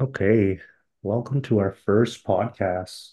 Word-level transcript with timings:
Okay, 0.00 0.60
welcome 1.02 1.42
to 1.42 1.58
our 1.58 1.72
first 1.72 2.24
podcast. 2.24 3.12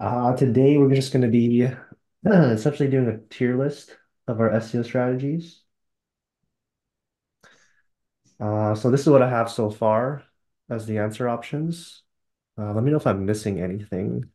Uh, 0.00 0.34
today 0.36 0.76
we're 0.76 0.94
just 0.94 1.12
going 1.12 1.22
to 1.22 1.28
be 1.28 1.68
essentially 2.26 2.88
doing 2.88 3.08
a 3.08 3.18
tier 3.34 3.56
list 3.56 3.96
of 4.26 4.40
our 4.40 4.50
SEO 4.50 4.82
strategies. 4.82 5.62
Uh, 8.40 8.74
so 8.74 8.90
this 8.90 9.00
is 9.02 9.08
what 9.08 9.22
I 9.22 9.30
have 9.30 9.50
so 9.50 9.70
far 9.70 10.24
as 10.68 10.86
the 10.86 10.98
answer 10.98 11.28
options. 11.28 12.02
Uh, 12.58 12.72
let 12.72 12.84
me 12.84 12.90
know 12.90 12.96
if 12.98 13.06
I'm 13.06 13.26
missing 13.26 13.60
anything. 13.60 14.30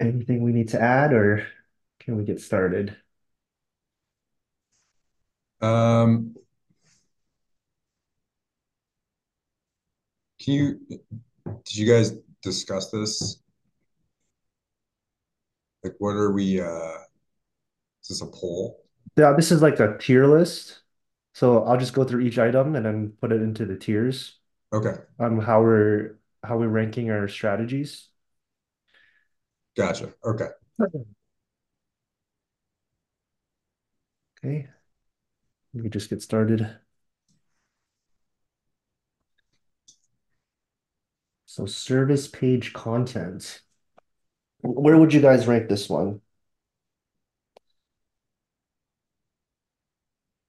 Anything 0.00 0.42
we 0.42 0.52
need 0.68 0.72
to 0.78 0.82
add, 0.82 1.12
or 1.12 1.46
can 2.00 2.16
we 2.16 2.24
get 2.24 2.40
started? 2.40 2.96
Um, 5.60 6.34
can 10.40 10.54
you, 10.54 10.80
did 11.64 11.76
you 11.76 11.86
guys 11.86 12.12
discuss 12.42 12.90
this? 12.90 13.40
Like, 15.82 15.94
what 15.98 16.14
are 16.16 16.30
we, 16.32 16.60
uh, 16.60 16.98
is 18.02 18.08
this 18.08 18.22
a 18.22 18.26
poll? 18.26 18.82
Yeah, 19.16 19.32
this 19.32 19.50
is 19.50 19.62
like 19.62 19.80
a 19.80 19.98
tier 19.98 20.26
list. 20.26 20.82
So 21.34 21.64
I'll 21.64 21.76
just 21.78 21.94
go 21.94 22.04
through 22.04 22.20
each 22.22 22.38
item 22.38 22.74
and 22.76 22.84
then 22.86 23.12
put 23.20 23.32
it 23.32 23.42
into 23.42 23.64
the 23.66 23.76
tiers 23.76 24.38
Okay, 24.72 24.98
on 25.18 25.40
how 25.40 25.62
we're 25.62 26.18
how 26.44 26.58
we're 26.58 26.68
ranking 26.68 27.10
our 27.10 27.28
strategies. 27.28 28.10
gotcha. 29.76 30.12
Okay. 30.24 30.48
Okay, 30.80 31.04
we 35.72 35.82
can 35.82 35.90
just 35.90 36.10
get 36.10 36.22
started. 36.22 36.78
So 41.46 41.66
service 41.66 42.28
page 42.28 42.72
content. 42.72 43.62
Where 44.62 44.98
would 44.98 45.12
you 45.14 45.20
guys 45.20 45.46
rank 45.48 45.68
this 45.68 45.88
one? 45.88 46.20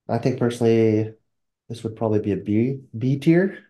I 0.08 0.18
think 0.18 0.40
personally, 0.40 1.14
this 1.70 1.84
would 1.84 1.96
probably 1.96 2.20
be 2.22 2.32
a 2.34 2.38
B 2.38 2.82
B 2.98 3.20
tier. 3.20 3.69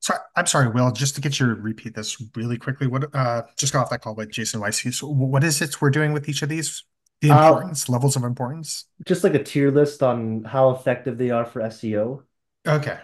So 0.00 0.14
I'm 0.34 0.46
sorry, 0.46 0.68
Will, 0.68 0.90
just 0.92 1.14
to 1.16 1.20
get 1.20 1.38
you 1.38 1.46
to 1.54 1.54
repeat 1.60 1.94
this 1.94 2.22
really 2.34 2.56
quickly. 2.56 2.86
What 2.86 3.14
uh 3.14 3.42
just 3.56 3.72
got 3.72 3.82
off 3.82 3.90
that 3.90 4.02
call 4.02 4.14
with 4.14 4.30
Jason 4.30 4.60
Weiss. 4.60 4.82
So 4.96 5.06
what 5.08 5.44
is 5.44 5.60
it 5.60 5.80
we're 5.80 5.90
doing 5.90 6.12
with 6.12 6.28
each 6.28 6.42
of 6.42 6.48
these? 6.48 6.84
The 7.20 7.28
Uh, 7.28 7.36
importance, 7.36 7.88
levels 7.88 8.16
of 8.16 8.24
importance? 8.24 8.86
just 9.06 9.24
like 9.24 9.34
a 9.34 9.42
tier 9.42 9.70
list 9.70 10.02
on 10.02 10.44
how 10.44 10.70
effective 10.70 11.18
they 11.18 11.30
are 11.30 11.44
for 11.44 11.60
SEO. 11.62 12.22
Okay. 12.66 12.98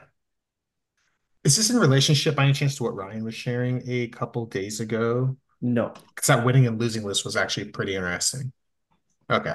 Is 1.45 1.57
this 1.57 1.71
in 1.71 1.77
relationship 1.79 2.35
by 2.35 2.45
any 2.45 2.53
chance 2.53 2.77
to 2.77 2.83
what 2.83 2.95
Ryan 2.95 3.25
was 3.25 3.35
sharing 3.35 3.83
a 3.89 4.09
couple 4.09 4.47
days 4.47 4.81
ago? 4.81 5.37
No, 5.61 5.93
Because 6.15 6.27
that 6.29 6.45
winning 6.45 6.67
and 6.67 6.81
losing 6.81 7.05
list 7.05 7.25
was 7.25 7.37
actually 7.37 7.71
pretty 7.71 7.95
interesting. 7.95 8.53
Okay. 9.31 9.55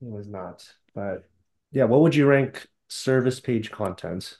it 0.00 0.08
was 0.10 0.26
not. 0.26 0.66
But 0.94 1.28
yeah, 1.72 1.84
what 1.84 2.00
would 2.00 2.14
you 2.14 2.26
rank 2.26 2.66
service 2.88 3.40
page 3.40 3.70
content? 3.70 4.38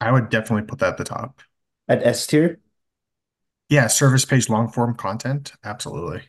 I 0.00 0.12
would 0.12 0.28
definitely 0.28 0.66
put 0.66 0.78
that 0.80 0.90
at 0.90 0.96
the 0.98 1.04
top. 1.04 1.40
At 1.88 2.04
S 2.06 2.26
tier? 2.26 2.60
Yeah, 3.68 3.88
service 3.88 4.24
page 4.24 4.48
long 4.48 4.68
form 4.70 4.94
content. 4.94 5.52
Absolutely. 5.64 6.22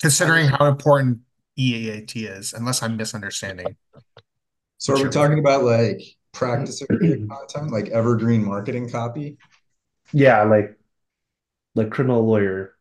Considering 0.00 0.48
how 0.48 0.66
important 0.66 1.20
EAT 1.56 2.24
is, 2.26 2.52
unless 2.52 2.82
I'm 2.82 2.96
misunderstanding. 2.96 3.76
So 4.78 4.94
are 4.94 4.96
we 4.96 5.02
Sure. 5.02 5.10
talking 5.10 5.38
about 5.38 5.64
like 5.64 6.00
practice 6.32 6.82
area 6.82 7.26
content, 7.26 7.72
like 7.72 7.88
evergreen 7.88 8.44
marketing 8.44 8.90
copy? 8.90 9.38
Yeah, 10.12 10.42
like 10.44 10.78
like 11.74 11.90
criminal 11.90 12.26
lawyer 12.26 12.76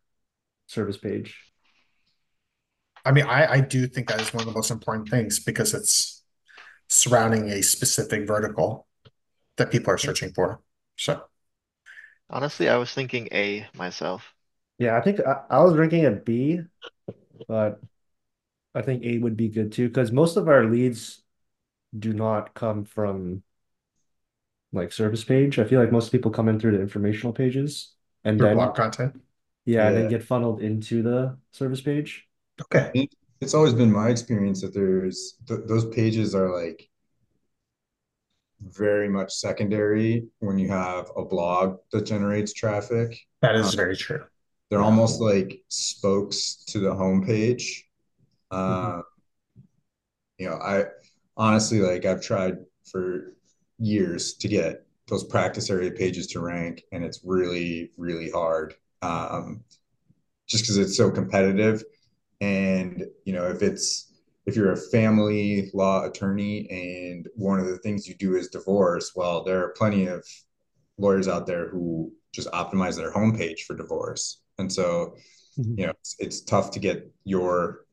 service 0.68 0.98
page. 0.98 1.38
I 3.06 3.12
mean, 3.12 3.26
I, 3.26 3.54
I 3.54 3.60
do 3.62 3.88
think 3.88 4.10
that 4.10 4.20
is 4.20 4.34
one 4.34 4.42
of 4.42 4.48
the 4.48 4.54
most 4.54 4.70
important 4.72 5.10
things 5.10 5.40
because 5.40 5.74
it's 5.74 6.24
surrounding 6.90 7.50
a 7.50 7.64
specific 7.64 8.28
vertical 8.28 8.87
that 9.58 9.72
people 9.72 9.92
are 9.94 9.98
searching 9.98 10.34
for. 10.34 10.62
So, 10.98 11.24
Honestly, 12.30 12.70
I 12.70 12.78
was 12.78 12.94
thinking 12.94 13.28
A 13.34 13.68
myself. 13.74 14.34
Yeah, 14.78 14.98
I 14.98 15.02
think 15.02 15.20
I, 15.22 15.42
I 15.50 15.64
was 15.64 15.76
ranking 15.76 16.06
a 16.06 16.12
B, 16.12 16.62
but 17.48 17.82
I 18.76 18.82
think 18.84 19.04
A 19.06 19.20
would 19.20 19.38
be 19.38 19.50
good 19.50 19.72
too 19.74 19.90
because 19.90 20.12
most 20.12 20.38
of 20.38 20.48
our 20.50 20.66
leads 20.66 21.24
do 21.98 22.14
not 22.14 22.54
come 22.56 22.86
from 22.86 23.44
like 24.72 24.92
service 24.92 25.24
page. 25.24 25.60
I 25.60 25.64
feel 25.66 25.80
like 25.80 25.92
most 25.92 26.12
people 26.12 26.32
come 26.32 26.50
in 26.50 26.60
through 26.60 26.72
the 26.74 26.82
informational 26.82 27.34
pages 27.34 27.94
and 28.24 28.40
your 28.40 28.48
then 28.48 28.58
blog 28.58 28.76
content. 28.76 29.22
yeah, 29.66 29.88
and 29.90 29.98
then 29.98 30.08
get 30.08 30.24
funneled 30.24 30.62
into 30.62 31.04
the 31.04 31.38
service 31.52 31.82
page. 31.82 32.28
Okay. 32.62 33.10
It's 33.40 33.54
always 33.54 33.74
been 33.74 33.92
my 33.92 34.10
experience 34.10 34.62
that 34.62 34.74
there's, 34.74 35.36
th 35.48 35.60
those 35.68 35.86
pages 35.94 36.34
are 36.36 36.50
like 36.62 36.90
very 38.62 39.08
much 39.10 39.34
secondary 39.34 40.28
when 40.40 40.58
you 40.58 40.70
have 40.70 41.12
a 41.16 41.24
blog 41.24 41.78
that 41.92 42.06
generates 42.06 42.54
traffic. 42.54 43.20
That 43.42 43.56
is 43.56 43.74
very 43.74 43.96
true. 43.96 44.24
They're 44.70 44.82
almost 44.82 45.22
like 45.22 45.62
spokes 45.70 46.64
to 46.68 46.80
the 46.80 46.90
homepage. 46.90 47.64
Uh, 48.52 49.02
you 50.38 50.50
know, 50.50 50.56
I 50.56 50.86
honestly 51.36 51.80
like 51.80 52.06
I've 52.06 52.22
tried 52.22 52.58
for 52.92 53.34
years 53.80 54.34
to 54.36 54.48
get 54.48 54.86
those 55.08 55.24
practice 55.24 55.70
area 55.70 55.92
pages 55.92 56.28
to 56.28 56.42
rank, 56.42 56.84
and 56.92 57.04
it's 57.04 57.22
really, 57.24 57.92
really 57.98 58.30
hard. 58.30 58.74
Um, 59.02 59.64
just 60.48 60.64
because 60.64 60.78
it's 60.78 60.98
so 60.98 61.12
competitive. 61.12 61.84
And 62.42 63.06
you 63.26 63.34
know, 63.34 63.48
if 63.48 63.62
it's 63.62 64.14
if 64.48 64.56
you're 64.56 64.72
a 64.72 64.78
family 64.78 65.70
law 65.74 66.06
attorney 66.06 66.68
and 66.72 67.28
one 67.36 67.60
of 67.60 67.68
the 67.68 67.78
things 67.80 68.08
you 68.08 68.16
do 68.16 68.36
is 68.36 68.48
divorce, 68.50 69.12
well, 69.16 69.44
there 69.44 69.64
are 69.64 69.70
plenty 69.78 70.08
of 70.08 70.26
lawyers 70.98 71.28
out 71.28 71.46
there 71.46 71.70
who 71.70 72.12
just 72.34 72.50
optimize 72.52 72.96
their 72.98 73.12
homepage 73.14 73.62
for 73.62 73.76
divorce. 73.76 74.42
And 74.58 74.72
so, 74.72 75.16
Mhm. 75.60 75.78
you 75.78 75.86
know, 75.86 75.94
it's, 76.00 76.16
it's 76.20 76.42
tough 76.42 76.72
to 76.72 76.80
get 76.80 77.12
your 77.26 77.86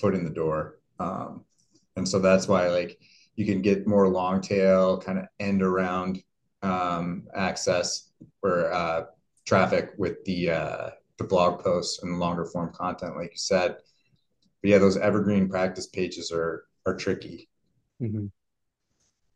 foot 0.00 0.14
in 0.14 0.24
the 0.24 0.30
door. 0.30 0.80
Um, 0.98 1.44
and 1.96 2.08
so 2.08 2.18
that's 2.18 2.48
why 2.48 2.68
like 2.68 2.98
you 3.36 3.44
can 3.44 3.62
get 3.62 3.86
more 3.86 4.08
long 4.08 4.40
tail 4.40 4.98
kind 4.98 5.18
of 5.18 5.26
end 5.38 5.62
around 5.62 6.22
um, 6.62 7.28
access 7.34 8.10
or 8.42 8.72
uh, 8.72 9.04
traffic 9.46 9.92
with 9.98 10.24
the 10.24 10.50
uh, 10.50 10.90
the 11.18 11.24
blog 11.24 11.62
posts 11.62 12.02
and 12.02 12.18
longer 12.18 12.44
form 12.44 12.72
content, 12.72 13.16
like 13.16 13.30
you 13.32 13.38
said. 13.38 13.76
But 14.62 14.70
yeah, 14.70 14.78
those 14.78 14.96
evergreen 14.96 15.48
practice 15.48 15.86
pages 15.86 16.30
are 16.32 16.64
are 16.86 16.96
tricky. 16.96 17.48
Mhm. 18.00 18.30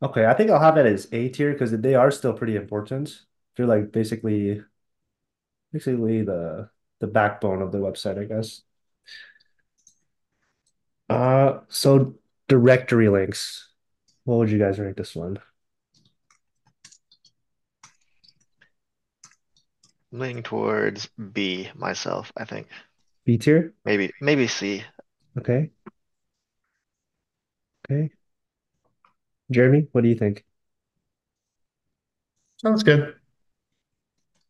Okay, 0.02 0.26
I 0.26 0.34
think 0.34 0.50
I'll 0.50 0.58
have 0.60 0.76
it 0.78 0.86
as 0.86 1.06
A 1.12 1.28
tier 1.28 1.52
because 1.52 1.70
they 1.70 1.94
are 1.94 2.10
still 2.10 2.32
pretty 2.34 2.56
important. 2.56 3.22
They're 3.56 3.66
like 3.66 3.92
basically 3.92 4.62
basically 5.72 6.22
the 6.22 6.70
the 7.00 7.06
backbone 7.06 7.62
of 7.62 7.72
the 7.72 7.78
website, 7.78 8.18
I 8.18 8.24
guess. 8.24 8.62
Uh, 11.08 11.60
so 11.68 12.14
directory 12.48 13.08
links. 13.08 13.68
What 14.24 14.36
would 14.38 14.50
you 14.50 14.58
guys 14.58 14.78
rank 14.78 14.96
this 14.96 15.14
one? 15.14 15.38
Leaning 20.12 20.44
towards 20.44 21.08
B 21.32 21.70
myself, 21.74 22.30
I 22.36 22.44
think. 22.44 22.68
B 23.24 23.36
tier? 23.38 23.74
Maybe 23.84 24.12
maybe 24.20 24.46
C. 24.46 24.84
Okay. 25.38 25.70
Okay. 27.90 28.10
Jeremy, 29.50 29.88
what 29.92 30.02
do 30.02 30.08
you 30.08 30.14
think? 30.14 30.44
Sounds 32.58 32.82
good. 32.82 33.14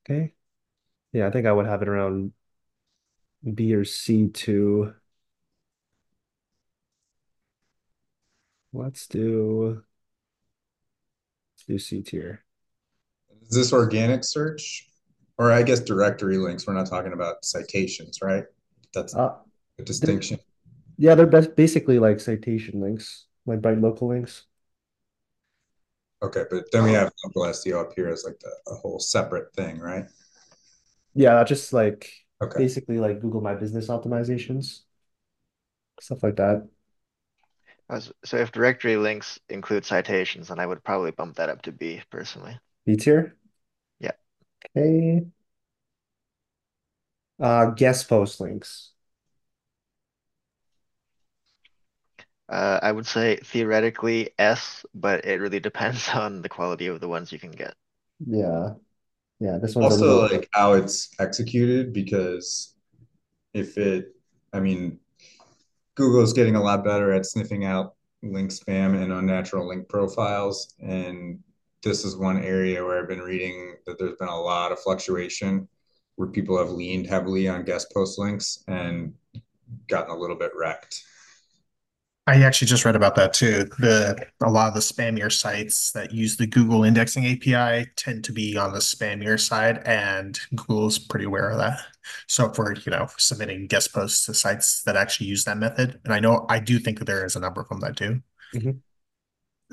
Okay. 0.04 0.34
Yeah, 1.12 1.26
I 1.26 1.30
think 1.30 1.46
I 1.46 1.52
would 1.52 1.66
have 1.66 1.82
it 1.82 1.88
around 1.88 2.32
B 3.54 3.74
or 3.74 3.84
C 3.84 4.28
too. 4.28 4.94
Let's 8.72 9.06
do 9.06 9.82
let's 11.54 11.66
do 11.66 11.78
C 11.78 12.02
tier. 12.02 12.44
Is 13.42 13.56
this 13.56 13.72
organic 13.72 14.24
search? 14.24 14.88
Or 15.38 15.50
I 15.50 15.62
guess 15.62 15.80
directory 15.80 16.38
links. 16.38 16.66
We're 16.66 16.74
not 16.74 16.88
talking 16.88 17.12
about 17.12 17.44
citations, 17.44 18.18
right? 18.22 18.44
That's 18.94 19.14
Uh, 19.14 19.38
a 19.78 19.82
distinction. 19.82 20.38
Yeah, 21.02 21.14
they're 21.16 21.26
best 21.26 21.56
basically 21.56 21.98
like 21.98 22.20
citation 22.20 22.80
links. 22.80 23.26
like 23.46 23.60
BrightLocal 23.60 24.02
links. 24.08 24.46
Okay, 26.22 26.44
but 26.50 26.70
then 26.72 26.84
we 26.84 26.92
have 26.92 27.12
local 27.24 27.44
SEO 27.46 27.80
up 27.80 27.92
here 27.96 28.08
as 28.08 28.24
like 28.24 28.38
the, 28.40 28.50
a 28.68 28.74
whole 28.76 28.98
separate 29.00 29.52
thing, 29.54 29.78
right? 29.78 30.06
Yeah, 31.14 31.42
just 31.44 31.72
like 31.72 32.10
Okay. 32.40 32.58
basically 32.58 32.98
like 32.98 33.20
Google 33.20 33.40
My 33.40 33.54
Business 33.54 33.88
optimizations, 33.88 34.80
stuff 36.00 36.22
like 36.22 36.36
that. 36.36 36.68
So 38.24 38.38
if 38.38 38.50
directory 38.50 38.96
links 38.96 39.38
include 39.48 39.84
citations, 39.84 40.48
then 40.48 40.58
I 40.58 40.66
would 40.66 40.82
probably 40.82 41.12
bump 41.12 41.36
that 41.36 41.48
up 41.48 41.62
to 41.62 41.70
B 41.72 42.02
personally. 42.10 42.58
B 42.86 42.96
tier. 42.96 43.36
Yeah. 44.00 44.12
Okay. 44.76 45.26
Uh, 47.38 47.66
guest 47.70 48.08
post 48.08 48.40
links. 48.40 48.92
Uh, 52.52 52.78
I 52.82 52.92
would 52.92 53.06
say 53.06 53.36
theoretically 53.38 54.30
S, 54.38 54.86
but 54.94 55.24
it 55.24 55.40
really 55.40 55.60
depends 55.60 56.08
on 56.14 56.42
the 56.42 56.48
quality 56.48 56.86
of 56.86 57.00
the 57.00 57.08
ones 57.08 57.32
you 57.32 57.38
can 57.40 57.50
get. 57.52 57.74
Yeah. 58.26 58.74
Yeah, 59.40 59.58
this 59.58 59.74
one's 59.76 59.90
a 59.90 59.96
Also, 59.96 60.04
little 60.04 60.28
like 60.30 60.48
how 60.52 60.74
it's 60.74 61.10
executed, 61.18 61.92
because 61.92 62.74
if 63.54 63.78
it, 63.78 64.14
I 64.52 64.60
mean, 64.60 64.98
Google's 65.96 66.32
getting 66.32 66.56
a 66.56 66.62
lot 66.62 66.84
better 66.84 67.12
at 67.12 67.26
sniffing 67.26 67.64
out 67.64 67.94
link 68.22 68.50
spam 68.50 69.00
and 69.02 69.12
unnatural 69.12 69.68
link 69.68 69.88
profiles. 69.88 70.74
And 70.80 71.40
this 71.82 72.04
is 72.04 72.16
one 72.16 72.42
area 72.44 72.84
where 72.84 73.00
I've 73.02 73.08
been 73.08 73.20
reading 73.20 73.76
that 73.86 73.98
there's 73.98 74.16
been 74.18 74.28
a 74.28 74.40
lot 74.40 74.72
of 74.72 74.80
fluctuation 74.80 75.68
where 76.16 76.28
people 76.28 76.58
have 76.58 76.70
leaned 76.70 77.06
heavily 77.06 77.48
on 77.48 77.64
guest 77.64 77.92
post 77.94 78.18
links 78.18 78.64
and 78.68 79.14
gotten 79.88 80.10
a 80.10 80.18
little 80.18 80.36
bit 80.36 80.52
wrecked. 80.56 81.02
I 82.24 82.40
actually 82.44 82.68
just 82.68 82.84
read 82.84 82.94
about 82.94 83.16
that 83.16 83.32
too. 83.32 83.64
The 83.80 84.26
a 84.44 84.48
lot 84.50 84.68
of 84.68 84.74
the 84.74 84.80
spammier 84.80 85.30
sites 85.30 85.90
that 85.92 86.12
use 86.12 86.36
the 86.36 86.46
Google 86.46 86.84
indexing 86.84 87.26
API 87.26 87.90
tend 87.96 88.22
to 88.24 88.32
be 88.32 88.56
on 88.56 88.72
the 88.72 88.78
spammier 88.78 89.40
side, 89.40 89.82
and 89.84 90.38
Google's 90.54 91.00
pretty 91.00 91.24
aware 91.24 91.50
of 91.50 91.58
that. 91.58 91.80
So 92.28 92.48
if 92.50 92.58
we're, 92.58 92.74
you 92.74 92.92
know, 92.92 93.08
submitting 93.18 93.66
guest 93.66 93.92
posts 93.92 94.26
to 94.26 94.34
sites 94.34 94.82
that 94.84 94.96
actually 94.96 95.26
use 95.28 95.44
that 95.44 95.58
method, 95.58 96.00
and 96.04 96.14
I 96.14 96.20
know 96.20 96.46
I 96.48 96.60
do 96.60 96.78
think 96.78 97.00
that 97.00 97.06
there 97.06 97.24
is 97.24 97.34
a 97.34 97.40
number 97.40 97.60
of 97.60 97.68
them 97.68 97.80
that 97.80 97.96
do. 97.96 98.22
Mhm. 98.54 98.80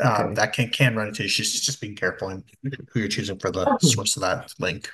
Um, 0.02 0.34
that 0.36 0.54
can 0.54 0.70
can 0.70 0.96
run 0.96 1.10
into 1.10 1.24
issues. 1.24 1.60
Just 1.62 1.82
being 1.82 1.96
careful 1.96 2.30
in 2.30 2.44
who 2.92 3.00
you're 3.02 3.10
choosing 3.10 3.38
for 3.38 3.52
the 3.52 3.78
source 3.80 4.16
of 4.18 4.22
that 4.22 4.54
link. 4.60 4.90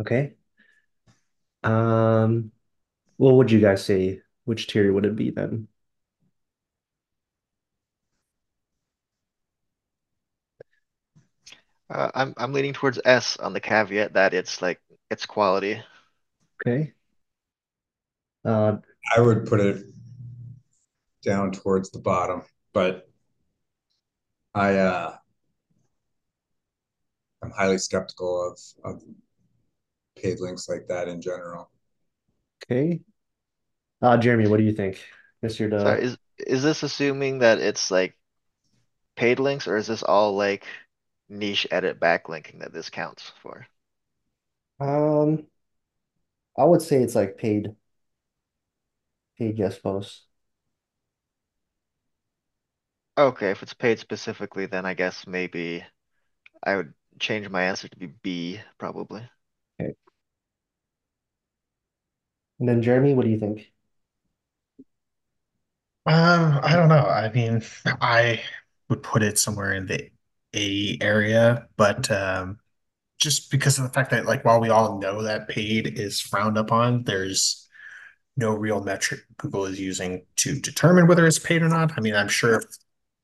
okay. 0.00 0.34
Um, 1.62 2.52
what 3.16 3.34
would 3.36 3.50
you 3.50 3.60
guys 3.60 3.84
say? 3.84 4.22
Which 4.44 4.66
tier 4.68 4.92
would 4.92 5.06
it 5.06 5.16
be 5.16 5.30
then? 5.30 5.68
Uh, 11.88 12.10
I'm 12.14 12.34
I'm 12.36 12.52
leaning 12.52 12.72
towards 12.72 12.98
S 13.04 13.36
on 13.36 13.52
the 13.52 13.60
caveat 13.60 14.14
that 14.14 14.34
it's 14.34 14.60
like 14.60 14.80
it's 15.10 15.26
quality. 15.26 15.82
Okay. 16.66 16.92
Uh, 18.44 18.78
I 19.16 19.20
would 19.20 19.46
put 19.46 19.60
it 19.60 19.84
down 21.22 21.52
towards 21.52 21.90
the 21.90 21.98
bottom, 21.98 22.42
but 22.72 23.08
I 24.54 24.76
uh 24.76 25.16
I'm 27.42 27.50
highly 27.50 27.78
skeptical 27.78 28.50
of 28.50 28.58
of 28.84 29.02
paid 30.16 30.40
links 30.40 30.68
like 30.68 30.88
that 30.88 31.08
in 31.08 31.20
general. 31.20 31.70
okay. 32.64 33.00
Uh, 34.02 34.16
Jeremy, 34.16 34.48
what 34.48 34.58
do 34.58 34.64
you 34.64 34.72
think? 34.72 35.02
Guess 35.42 35.60
you're 35.60 35.70
Sorry, 35.70 36.02
is 36.02 36.18
is 36.38 36.62
this 36.62 36.82
assuming 36.82 37.38
that 37.40 37.58
it's 37.60 37.90
like 37.90 38.16
paid 39.14 39.38
links 39.38 39.66
or 39.66 39.76
is 39.76 39.86
this 39.86 40.02
all 40.02 40.36
like 40.36 40.66
niche 41.28 41.66
edit 41.70 42.00
backlinking 42.00 42.60
that 42.60 42.72
this 42.72 42.90
counts 42.90 43.32
for? 43.42 43.66
um, 44.80 45.46
I 46.58 46.64
would 46.64 46.82
say 46.82 47.02
it's 47.02 47.14
like 47.14 47.38
paid 47.38 47.74
paid 49.38 49.56
guest 49.56 49.82
posts. 49.82 50.26
Okay, 53.18 53.50
if 53.50 53.62
it's 53.62 53.74
paid 53.74 53.98
specifically, 53.98 54.64
then 54.66 54.84
I 54.86 54.94
guess 54.94 55.26
maybe 55.26 55.84
I 56.64 56.76
would 56.76 56.94
change 57.20 57.48
my 57.50 57.64
answer 57.64 57.88
to 57.88 57.96
be 57.98 58.06
B, 58.08 58.60
probably. 58.78 59.28
Okay. 59.80 59.96
And 62.60 62.68
then 62.68 62.82
Jeremy, 62.82 63.14
what 63.14 63.24
do 63.24 63.30
you 63.30 63.38
think? 63.38 63.72
Um, 66.06 66.60
I 66.62 66.76
don't 66.76 66.88
know. 66.88 66.96
I 67.06 67.30
mean, 67.32 67.62
I 68.00 68.42
would 68.88 69.02
put 69.02 69.22
it 69.22 69.38
somewhere 69.38 69.72
in 69.72 69.86
the 69.86 70.10
A 70.54 70.96
area, 71.00 71.66
but 71.76 72.10
um, 72.10 72.58
just 73.18 73.50
because 73.50 73.78
of 73.78 73.84
the 73.84 73.90
fact 73.90 74.10
that, 74.10 74.26
like, 74.26 74.44
while 74.44 74.60
we 74.60 74.70
all 74.70 74.98
know 74.98 75.22
that 75.22 75.48
paid 75.48 75.98
is 75.98 76.20
frowned 76.20 76.56
upon, 76.56 77.04
there's 77.04 77.68
no 78.36 78.54
real 78.54 78.82
metric 78.82 79.20
Google 79.38 79.64
is 79.64 79.80
using 79.80 80.24
to 80.36 80.58
determine 80.60 81.06
whether 81.06 81.26
it's 81.26 81.38
paid 81.38 81.62
or 81.62 81.68
not. 81.68 81.96
I 81.96 82.00
mean, 82.00 82.14
I'm 82.14 82.28
sure 82.28 82.56
if 82.56 82.64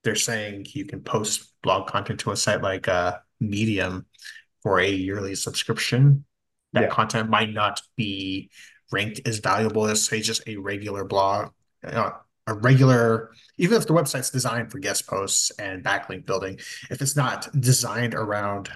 they're 0.04 0.14
saying 0.14 0.66
you 0.70 0.84
can 0.84 1.00
post 1.02 1.52
blog 1.62 1.86
content 1.86 2.20
to 2.20 2.32
a 2.32 2.36
site 2.36 2.62
like 2.62 2.88
uh, 2.88 3.18
Medium 3.40 4.06
for 4.62 4.80
a 4.80 4.88
yearly 4.90 5.34
subscription, 5.34 6.24
that 6.72 6.82
Yeah. 6.82 6.88
content 6.88 7.28
might 7.30 7.52
not 7.52 7.80
be 7.96 8.50
ranked 8.90 9.20
as 9.26 9.38
valuable 9.38 9.86
as, 9.86 10.04
say, 10.04 10.20
just 10.20 10.42
a 10.46 10.56
regular 10.56 11.04
blog. 11.04 11.52
Uh, 11.84 12.12
a 12.46 12.54
regular, 12.54 13.30
even 13.58 13.76
if 13.76 13.86
the 13.86 13.92
website's 13.92 14.30
designed 14.30 14.70
for 14.70 14.78
guest 14.78 15.06
posts 15.06 15.50
and 15.58 15.84
backlink 15.84 16.26
building, 16.26 16.58
if 16.90 17.00
it's 17.00 17.16
not 17.16 17.48
designed 17.60 18.14
around, 18.14 18.68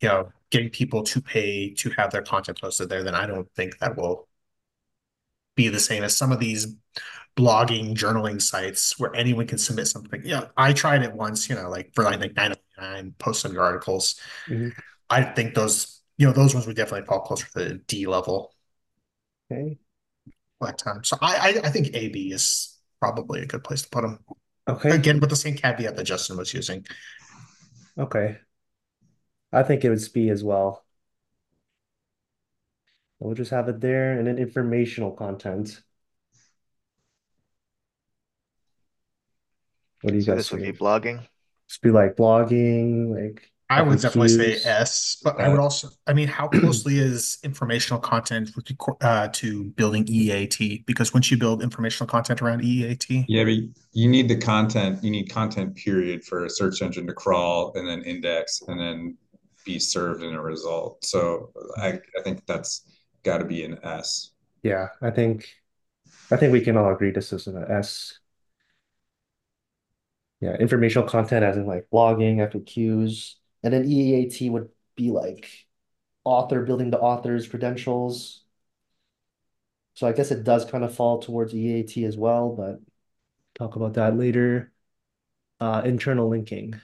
you 0.00 0.08
know, 0.08 0.32
getting 0.50 0.70
people 0.70 1.02
to 1.02 1.20
pay 1.20 1.70
to 1.74 1.90
have 1.90 2.10
their 2.10 2.22
content 2.22 2.60
posted 2.60 2.88
there, 2.88 3.02
then 3.02 3.14
I 3.14 3.26
don't 3.26 3.50
think 3.54 3.78
that 3.78 3.96
will 3.96 4.28
be 5.56 5.68
the 5.68 5.80
same 5.80 6.04
as 6.04 6.16
some 6.16 6.30
of 6.30 6.38
these 6.38 6.68
blogging, 7.36 7.94
journaling 7.94 8.40
sites 8.40 8.98
where 8.98 9.14
anyone 9.14 9.46
can 9.46 9.58
submit 9.58 9.86
something. 9.88 10.22
Yeah, 10.24 10.46
I 10.56 10.72
tried 10.72 11.02
it 11.02 11.12
once, 11.12 11.48
you 11.48 11.54
know, 11.56 11.68
like 11.68 11.94
for 11.94 12.04
like, 12.04 12.20
like 12.20 12.36
999, 12.36 13.14
post 13.18 13.40
some 13.40 13.52
your 13.52 13.62
articles. 13.62 14.20
Mhm. 14.46 14.72
I 15.10 15.22
think 15.22 15.54
those, 15.54 16.00
you 16.16 16.26
know, 16.26 16.32
those 16.32 16.54
ones 16.54 16.66
would 16.66 16.76
definitely 16.76 17.06
fall 17.06 17.20
closer 17.20 17.46
to 17.46 17.52
the 17.54 17.74
D 17.86 18.06
level. 18.06 18.54
Okay. 19.50 19.78
But 20.60 20.82
um, 20.86 21.04
so 21.04 21.16
I, 21.20 21.36
I 21.62 21.68
I 21.68 21.70
think 21.70 21.94
AB 21.94 22.32
is 22.32 22.76
probably 23.00 23.42
a 23.42 23.46
good 23.46 23.62
place 23.64 23.82
to 23.82 23.88
put 23.90 24.02
them. 24.02 24.18
Okay. 24.68 24.90
Again, 24.90 25.20
with 25.20 25.30
the 25.30 25.36
same 25.36 25.54
caveat 25.56 25.96
that 25.96 26.04
Justin 26.04 26.36
was 26.36 26.54
using. 26.54 26.86
Okay. 27.96 28.38
I 29.52 29.62
think 29.62 29.84
it 29.84 29.90
would 29.90 30.12
be 30.14 30.30
as 30.30 30.42
well. 30.42 30.86
We'll 33.20 33.34
just 33.36 33.52
have 33.52 33.68
it 33.68 33.80
there 33.80 34.18
and 34.18 34.26
then 34.26 34.38
informational 34.38 35.12
content. 35.12 35.82
What 40.00 40.10
do 40.12 40.16
you 40.18 40.24
So 40.24 40.32
guys 40.34 40.34
this 40.34 40.52
would 40.52 40.60
be 40.62 40.72
think? 40.72 40.72
blogging. 40.72 41.26
Just 41.68 41.82
be 41.82 41.90
like 41.90 42.16
blogging, 42.16 43.14
like 43.14 43.52
I 43.70 43.82
would 43.82 44.00
definitely 44.00 44.28
say 44.28 44.60
S, 44.64 45.18
but 45.22 45.38
I 45.40 45.48
would 45.48 45.60
also, 45.60 45.88
I 46.06 46.14
mean, 46.14 46.28
how 46.28 46.48
closely 46.48 46.98
is 46.98 47.38
informational 47.42 48.00
content 48.00 48.50
with 48.56 48.64
the 48.66 48.76
uh, 49.02 49.28
to 49.28 49.64
building 49.64 50.06
EAT? 50.08 50.84
Because 50.86 51.12
once 51.12 51.30
you 51.30 51.36
build 51.36 51.62
informational 51.62 52.06
content 52.08 52.40
around 52.40 52.64
EAT, 52.64 53.28
Yeah, 53.28 53.44
but 53.44 53.52
you 53.92 54.08
need 54.08 54.28
the 54.28 54.38
content, 54.38 55.04
you 55.04 55.10
need 55.10 55.28
content 55.28 55.76
period 55.76 56.24
for 56.24 56.46
a 56.46 56.50
search 56.50 56.80
engine 56.80 57.06
to 57.06 57.12
crawl 57.12 57.72
and 57.74 57.86
then 57.86 58.02
index 58.02 58.62
and 58.66 58.80
then 58.80 59.18
be 59.66 59.78
served 59.78 60.22
in 60.22 60.34
a 60.34 60.40
result. 60.40 61.04
So 61.04 61.50
I, 61.76 62.00
I 62.18 62.22
think 62.24 62.46
that's 62.46 62.82
got 63.22 63.38
to 63.38 63.44
be 63.44 63.64
an 63.64 63.78
S. 63.82 64.30
Yeah, 64.62 64.88
I 65.00 65.10
think 65.10 65.48
I 66.30 66.36
think 66.36 66.52
we 66.52 66.62
can 66.62 66.76
all 66.76 66.92
agree 66.92 67.12
this 67.12 67.32
is 67.32 67.46
an 67.48 67.64
S. 67.70 68.18
Yeah, 70.40 70.54
informational 70.54 71.08
content 71.08 71.44
as 71.44 71.56
in 71.56 71.66
like 71.66 71.88
blogging, 71.92 72.40
FAQs, 72.40 73.34
and 73.62 73.72
then 73.72 73.84
EAT 73.86 74.50
would 74.50 74.70
be 74.96 75.10
like 75.10 75.48
author 76.24 76.64
building 76.64 76.90
the 76.90 77.00
author's 77.00 77.48
credentials. 77.48 78.44
So 79.94 80.06
I 80.06 80.12
guess 80.12 80.30
it 80.30 80.44
does 80.44 80.64
kind 80.64 80.84
of 80.84 80.94
fall 80.94 81.18
towards 81.20 81.54
EAT 81.54 82.04
as 82.04 82.16
well, 82.16 82.50
but 82.50 82.80
talk 83.54 83.76
about 83.76 83.94
that 83.94 84.16
later. 84.16 84.72
Uh, 85.60 85.82
internal 85.84 86.28
linking. 86.28 86.80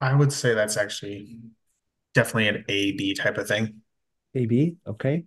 I 0.00 0.14
would 0.14 0.32
say 0.32 0.54
that's 0.54 0.76
actually 0.76 1.38
definitely 2.14 2.48
an 2.48 2.64
A-B 2.68 3.14
type 3.14 3.38
of 3.38 3.48
thing. 3.48 3.82
AB, 4.34 4.76
okay. 4.86 5.24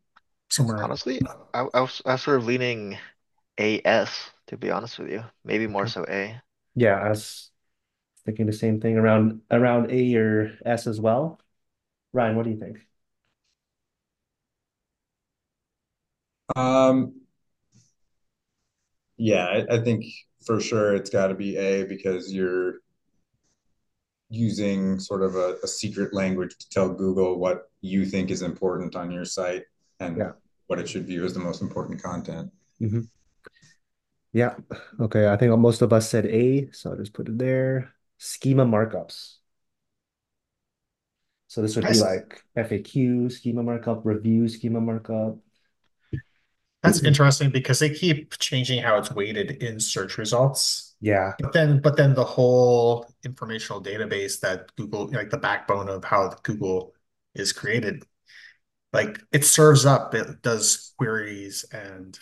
Somewhere. 0.49 0.83
Honestly, 0.83 1.21
I, 1.53 1.67
I 1.73 1.81
was 1.81 2.01
I 2.05 2.13
was 2.13 2.21
sort 2.21 2.37
of 2.37 2.45
leaning 2.45 2.97
AS, 3.57 4.09
to 4.47 4.57
be 4.57 4.71
honest 4.71 4.99
with 4.99 5.09
you. 5.09 5.23
Maybe 5.43 5.67
more 5.67 5.87
so 5.87 6.05
A. 6.07 6.41
Yeah, 6.75 6.95
I 6.99 7.09
was 7.09 7.51
thinking 8.27 8.46
the 8.48 8.53
same 8.53 8.81
thing 8.81 8.98
around 8.98 9.41
around 9.51 9.91
A 9.91 10.15
or 10.17 10.60
S 10.65 10.88
as 10.88 11.01
well. 11.01 11.41
Ryan, 12.13 12.36
what 12.38 12.46
do 12.46 12.51
you 12.51 12.60
think? 12.60 12.79
Um, 16.55 17.22
yeah, 19.17 19.46
I, 19.69 19.75
I 19.77 19.84
think 19.84 20.05
for 20.46 20.60
sure 20.62 20.96
it's 20.96 21.10
got 21.10 21.27
to 21.27 21.36
be 21.36 21.57
A 21.57 21.86
because 21.86 22.34
you're 22.34 22.75
using 24.29 25.00
sort 25.00 25.24
of 25.24 25.36
a, 25.36 25.55
a 25.63 25.67
secret 25.67 26.13
language 26.13 26.55
to 26.60 26.69
tell 26.69 26.89
Google 26.89 27.39
what 27.39 27.69
you 27.81 28.05
think 28.05 28.29
is 28.29 28.41
important 28.41 28.96
on 28.96 29.12
your 29.12 29.25
site 29.25 29.63
and 30.00 30.17
Yeah. 30.17 30.31
what 30.67 30.79
it 30.79 30.89
should 30.89 31.07
view 31.07 31.24
as 31.25 31.34
the 31.34 31.39
most 31.39 31.62
important 31.62 32.01
content. 32.03 32.51
hmm 32.79 33.01
Yeah. 34.34 34.55
Okay. 35.00 35.27
I 35.27 35.38
think 35.38 35.57
most 35.57 35.81
of 35.81 35.93
us 35.93 36.10
said 36.10 36.25
A, 36.25 36.69
so 36.72 36.91
I'll 36.91 36.98
just 36.98 37.13
put 37.13 37.29
it 37.29 37.38
there. 37.38 37.93
Schema 38.17 38.65
markups. 38.65 39.36
So 41.47 41.62
this 41.62 41.75
would 41.75 41.88
be 41.88 41.97
like 42.00 42.43
FAQ, 42.57 43.31
schema 43.31 43.63
markup, 43.63 44.05
review, 44.05 44.47
schema 44.50 44.81
markup. 44.81 45.38
That's 46.83 47.03
interesting 47.03 47.50
because 47.50 47.79
they 47.79 47.89
keep 47.89 48.38
changing 48.38 48.81
how 48.81 48.97
it's 48.97 49.12
weighted 49.12 49.63
in 49.63 49.79
search 49.79 50.17
results. 50.17 50.95
Yeah. 51.01 51.33
But 51.39 51.53
then, 51.53 51.81
but 51.81 51.97
then 51.97 52.13
the 52.13 52.24
whole 52.24 53.12
informational 53.24 53.81
database 53.81 54.39
that 54.41 54.75
Google, 54.75 55.09
like 55.12 55.29
the 55.29 55.38
backbone 55.38 55.89
of 55.89 56.03
how 56.03 56.29
Google 56.43 56.93
is 57.33 57.51
created, 57.51 58.03
like 58.93 59.19
it 59.31 59.43
serves 59.43 59.86
up, 59.86 60.13
it 60.15 60.41
does 60.41 60.93
queries 60.97 61.65
and 61.71 62.17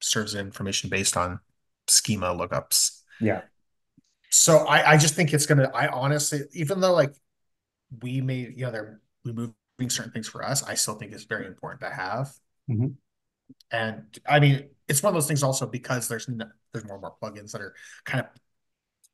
serves 0.00 0.34
information 0.34 0.90
based 0.90 1.16
on 1.16 1.40
schema 1.88 2.34
lookups. 2.34 3.02
Yeah. 3.20 3.42
So 4.38 4.58
I, 4.66 4.92
I 4.92 4.96
just 4.96 5.14
think 5.14 5.32
it's 5.32 5.46
gonna, 5.46 5.70
I 5.74 5.88
honestly, 5.88 6.40
even 6.52 6.80
though 6.80 6.92
like 6.92 7.14
we 8.02 8.20
may, 8.20 8.52
you 8.56 8.66
know, 8.66 8.70
they're 8.72 9.00
removing 9.24 9.54
certain 9.88 10.12
things 10.12 10.28
for 10.28 10.44
us, 10.44 10.62
I 10.62 10.74
still 10.74 10.96
think 10.96 11.12
it's 11.12 11.24
very 11.24 11.46
important 11.46 11.80
to 11.82 11.90
have. 11.90 12.32
Mhm. 12.68 12.96
And 13.70 14.18
I 14.28 14.40
mean, 14.40 14.68
it's 14.88 15.02
one 15.02 15.10
of 15.10 15.14
those 15.14 15.26
things 15.26 15.42
also 15.42 15.66
because 15.66 16.08
there's 16.08 16.28
no, 16.28 16.46
there's 16.72 16.84
more 16.84 16.94
and 16.96 17.02
more 17.02 17.16
plugins 17.22 17.52
that 17.52 17.60
are 17.60 17.74
kind 18.04 18.20
of 18.20 18.26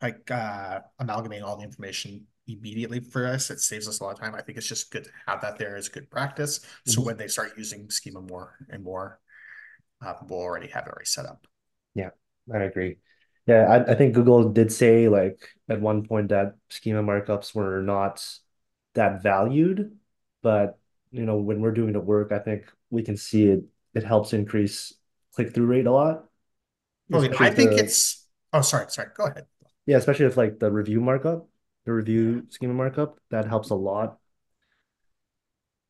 like 0.02 0.30
uh 0.30 0.80
amalgamating 1.00 1.44
all 1.44 1.56
the 1.56 1.64
information 1.64 2.26
immediately 2.48 3.00
for 3.00 3.26
us. 3.26 3.50
It 3.50 3.60
saves 3.60 3.88
us 3.88 4.00
a 4.00 4.04
lot 4.04 4.14
of 4.14 4.20
time. 4.20 4.34
I 4.34 4.42
think 4.42 4.58
it's 4.58 4.68
just 4.68 4.90
good 4.90 5.04
to 5.04 5.10
have 5.26 5.40
that 5.42 5.58
there 5.58 5.76
as 5.76 5.88
good 5.88 6.10
practice. 6.10 6.60
So 6.84 7.00
Mhm. 7.00 7.02
when 7.02 7.16
they 7.16 7.28
start 7.28 7.52
using 7.58 7.90
schema 7.90 8.20
more 8.22 8.56
and 8.70 8.84
more, 8.84 9.20
uh, 10.04 10.14
we'll 10.28 10.40
already 10.40 10.68
have 10.68 10.86
it 10.86 10.90
already 10.90 11.06
set 11.06 11.26
up. 11.26 11.46
Yeah, 11.94 12.10
I 12.52 12.58
agree. 12.64 12.98
Yeah, 13.46 13.66
I, 13.68 13.92
I 13.92 13.94
think 13.94 14.14
Google 14.14 14.50
did 14.50 14.72
say 14.72 15.08
like 15.08 15.48
at 15.68 15.80
one 15.80 16.04
point 16.06 16.28
that 16.28 16.56
schema 16.70 17.02
markups 17.02 17.54
were 17.54 17.82
not 17.82 18.24
that 18.94 19.22
valued, 19.22 19.96
but 20.42 20.78
you 21.10 21.24
know, 21.24 21.36
when 21.36 21.60
we're 21.60 21.72
doing 21.72 21.92
the 21.92 22.00
work, 22.00 22.32
I 22.32 22.38
think 22.38 22.70
we 22.90 23.02
can 23.02 23.16
see 23.16 23.46
it 23.48 23.64
it 23.94 24.04
helps 24.04 24.32
increase 24.32 24.94
click-through 25.34 25.66
rate 25.66 25.86
a 25.86 25.92
lot. 25.92 26.24
Oh, 27.12 27.18
well, 27.18 27.22
Especially 27.22 27.46
I 27.46 27.50
think 27.50 27.70
the- 27.72 27.84
it's, 27.84 28.26
oh, 28.52 28.60
sorry, 28.62 28.86
sorry, 28.90 29.08
go 29.14 29.26
ahead. 29.26 29.46
yeah, 29.86 29.96
especially 29.96 30.26
if 30.26 30.36
like 30.36 30.58
the 30.58 30.70
review 30.70 31.00
markup, 31.00 31.48
the 31.84 31.92
review 31.92 32.46
schema 32.50 32.74
markup, 32.74 33.18
that 33.30 33.46
helps 33.46 33.70
a 33.70 33.74
lot. 33.74 34.18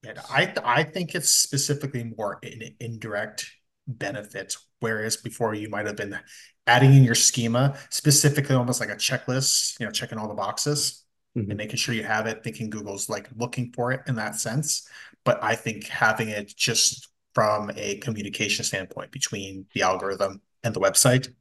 And 0.05 0.19
I 0.31 0.53
I 0.65 0.83
think 0.83 1.15
it's 1.15 1.31
specifically 1.31 2.13
more 2.17 2.39
in 2.43 2.75
indirect 2.81 3.47
benefit, 3.87 4.57
whereas 4.81 5.17
before 5.17 5.55
you 5.55 5.69
might 5.69 5.87
have 5.87 5.97
been 5.97 6.19
adding 6.67 6.95
in 6.95 7.03
your 7.05 7.15
schema 7.15 7.77
specifically 7.91 8.55
almost 8.55 8.81
like 8.81 8.91
a 8.91 8.97
checklist, 8.97 9.79
you 9.81 9.87
know, 9.87 9.93
checking 9.93 10.19
all 10.19 10.29
the 10.29 10.35
boxes 10.35 11.05
Mhm. 11.37 11.49
and 11.49 11.57
making 11.57 11.77
sure 11.77 11.95
you 11.95 12.05
have 12.05 12.27
it, 12.27 12.45
thinking 12.45 12.71
Google's 12.71 13.09
like 13.09 13.29
looking 13.37 13.73
for 13.73 13.93
it 13.93 14.03
in 14.07 14.15
that 14.17 14.37
sense. 14.37 14.89
But 15.25 15.43
I 15.43 15.55
think 15.55 15.87
having 15.87 16.29
it 16.29 16.55
just 16.57 17.09
from 17.35 17.71
a 17.77 17.97
communication 17.99 18.65
standpoint 18.65 19.11
between 19.11 19.67
the 19.75 19.83
algorithm 19.83 20.43
and 20.63 20.75
the 20.75 20.81
website, 20.81 21.33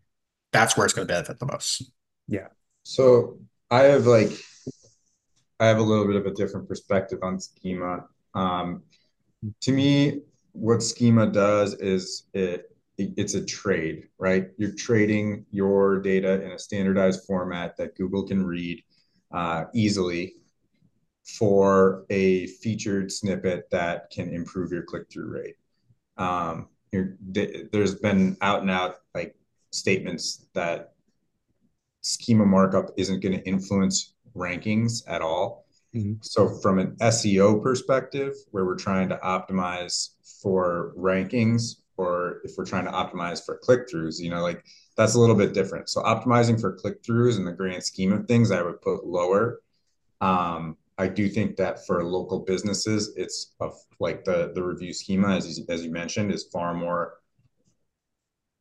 that's 0.52 0.78
where 0.78 0.86
it's 0.86 0.94
going 0.94 1.08
to 1.08 1.14
benefit 1.14 1.40
the 1.40 1.46
most. 1.46 1.92
Yeah. 2.28 2.48
So 2.84 3.40
I 3.70 3.84
have 3.84 4.06
like 4.08 4.32
I 5.60 5.68
have 5.68 5.78
a 5.78 5.84
little 5.84 6.08
bit 6.08 6.16
of 6.16 6.26
a 6.26 6.32
different 6.34 6.68
perspective 6.68 7.20
on 7.22 7.40
schema. 7.40 8.06
Um, 8.34 8.84
to 9.62 9.72
me, 9.72 10.22
what 10.54 10.82
schema 10.82 11.28
does 11.28 11.76
is 11.76 12.24
it, 12.34 12.42
it 12.42 12.72
it's 12.98 13.34
a 13.34 13.44
trade, 13.44 14.08
right? 14.18 14.50
You're 14.58 14.76
trading 14.76 15.46
your 15.52 16.00
data 16.02 16.44
in 16.44 16.52
a 16.52 16.60
standardized 16.60 17.26
format 17.26 17.78
that 17.78 17.96
Google 17.96 18.24
can 18.24 18.46
read 18.46 18.84
uh, 19.32 19.66
easily 19.74 20.34
for 21.24 22.06
a 22.10 22.48
featured 22.48 23.12
snippet 23.12 23.70
that 23.72 24.10
can 24.12 24.34
improve 24.34 24.72
your 24.72 24.84
click-through 24.84 25.30
rate. 25.30 25.56
Um, 26.18 26.68
there's 26.92 27.96
been 27.96 28.38
out 28.42 28.62
and 28.62 28.72
out 28.72 28.98
like 29.16 29.36
statements 29.72 30.48
that 30.54 30.94
schema 32.02 32.46
markup 32.46 32.90
isn't 32.98 33.22
going 33.22 33.38
to 33.38 33.48
influence 33.48 34.14
rankings 34.36 35.04
at 35.08 35.22
all. 35.22 35.66
Mhm. 35.96 36.24
So 36.24 36.50
from 36.50 36.80
an 36.80 36.96
SEO 37.00 37.62
perspective, 37.62 38.36
where 38.52 38.66
we're 38.66 38.76
trying 38.76 39.10
to 39.10 39.18
optimize 39.18 40.10
for 40.42 40.94
rankings, 40.98 41.81
or 41.98 42.42
if 42.44 42.54
we're 42.58 42.66
trying 42.66 42.86
to 42.86 42.92
optimize 42.92 43.46
for 43.46 43.58
click-throughs, 43.58 44.20
you 44.20 44.30
know, 44.30 44.42
like 44.42 44.64
that's 44.98 45.16
a 45.16 45.20
little 45.20 45.36
bit 45.36 45.54
different. 45.54 45.90
So 45.90 46.02
optimizing 46.02 46.60
for 46.60 46.74
click-throughs 46.74 47.38
in 47.38 47.46
the 47.46 47.52
grand 47.52 47.84
scheme 47.84 48.12
of 48.12 48.28
things, 48.28 48.52
I 48.52 48.62
would 48.62 48.82
put 48.82 49.06
lower. 49.06 49.62
Um, 50.20 50.78
I 50.98 51.08
do 51.08 51.28
think 51.30 51.56
that 51.58 51.86
for 51.86 52.04
local 52.04 52.40
businesses, 52.40 53.14
it's 53.16 53.54
of 53.60 53.74
like 54.00 54.24
the 54.24 54.52
the 54.54 54.64
review 54.64 54.94
schema, 54.94 55.36
as 55.36 55.58
you, 55.58 55.66
as 55.70 55.84
you 55.84 55.92
mentioned, 55.92 56.32
is 56.32 56.44
far 56.52 56.74
more 56.74 57.16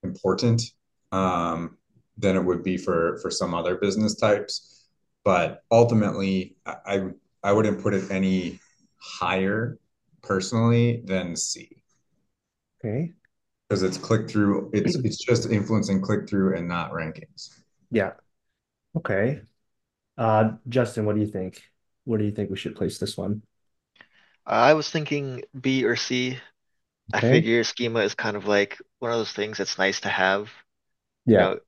important 0.03 0.63
um, 1.13 1.77
than 2.17 2.37
it 2.37 2.45
would 2.45 2.63
be 2.63 2.79
for 2.79 3.19
for 3.21 3.31
some 3.31 3.53
other 3.53 3.77
business 3.77 4.15
types. 4.15 4.87
But 5.23 5.63
ultimately, 5.71 6.57
I 6.65 6.77
I, 6.87 7.03
I 7.43 7.53
wouldn't 7.53 7.83
put 7.83 7.93
it 7.93 8.11
any 8.11 8.59
higher 8.97 9.79
personally 10.23 11.03
than 11.05 11.37
C 11.37 11.81
Okay. 12.83 13.13
Because 13.71 13.85
it's 13.85 13.97
click 13.97 14.29
through. 14.29 14.69
It's 14.75 14.97
it's 15.05 15.25
just 15.25 15.49
influencing 15.49 16.01
click 16.01 16.29
through 16.29 16.57
and 16.57 16.67
not 16.67 16.91
rankings. 16.91 17.51
Yeah. 17.93 18.15
Okay. 18.97 19.43
Uh, 20.19 20.53
Justin, 20.69 21.07
what 21.07 21.15
do 21.15 21.21
you 21.21 21.29
think? 21.29 21.63
Where 22.05 22.19
do 22.19 22.25
you 22.25 22.33
think 22.33 22.51
we 22.51 22.57
should 22.57 22.75
place 22.75 22.99
this 22.99 23.17
one? 23.17 23.43
I 24.45 24.75
was 24.75 24.91
thinking 24.91 25.45
B 25.59 25.85
or 25.85 25.95
C. 25.95 26.37
I 27.13 27.19
Okay. 27.19 27.29
I 27.29 27.31
figure 27.31 27.63
schema 27.65 28.01
is 28.01 28.15
kind 28.15 28.37
of 28.37 28.47
like 28.47 28.79
one 28.99 29.13
of 29.13 29.19
those 29.19 29.33
things 29.33 29.59
that's 29.59 29.79
nice 29.79 30.01
to 30.01 30.09
have. 30.09 30.51
You 31.27 31.35
Yeah. 31.35 31.39
know, 31.39 31.61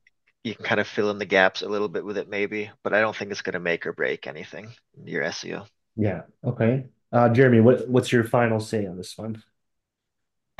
you 0.43 0.55
can 0.55 0.65
kind 0.65 0.81
of 0.81 0.87
fill 0.87 1.09
in 1.09 1.19
the 1.19 1.25
gaps 1.25 1.61
a 1.61 1.69
little 1.69 1.87
bit 1.87 2.03
with 2.03 2.17
it 2.17 2.27
maybe, 2.27 2.69
but 2.83 2.93
I 2.93 2.99
don't 2.99 3.15
think 3.15 3.31
it's 3.31 3.41
gonna 3.41 3.61
make 3.61 3.85
or 3.85 3.93
break 3.93 4.27
anything 4.27 4.69
in 4.97 5.07
your 5.07 5.23
SEO. 5.23 5.65
Yeah. 5.95 6.23
Okay. 6.43 6.85
Uh, 7.13 7.29
Jeremy, 7.29 7.61
what 7.61 7.87
what's 7.87 8.11
your 8.11 8.23
final 8.25 8.59
say 8.59 8.85
on 8.87 8.97
this 8.97 9.17
one? 9.17 9.41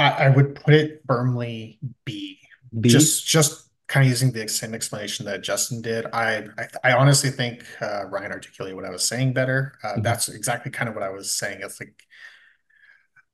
I, 0.04 0.26
I 0.26 0.30
would 0.30 0.56
put 0.56 0.74
it 0.74 1.02
firmly 1.08 1.80
B. 2.06 2.40
B? 2.80 2.90
Just 2.90 3.26
just 3.26 3.70
kind 3.88 4.06
of 4.06 4.10
using 4.10 4.32
the 4.32 4.48
same 4.48 4.74
explanation 4.74 5.26
that 5.26 5.42
Justin 5.44 5.82
did. 5.82 6.06
I 6.14 6.48
I, 6.58 6.68
I 6.84 6.94
honestly 6.94 7.30
think 7.30 7.66
uh, 7.82 8.06
Ryan 8.06 8.32
articulated 8.32 8.76
what 8.76 8.86
I 8.86 8.90
was 8.90 9.04
saying 9.08 9.34
better. 9.34 9.78
Uh, 9.84 9.96
Mhm. 9.96 10.04
That's 10.04 10.30
exactly 10.30 10.72
kind 10.72 10.90
of 10.90 10.96
what 10.96 11.04
I 11.04 11.10
was 11.10 11.32
saying. 11.32 11.60
It's 11.62 11.80
like 11.80 11.96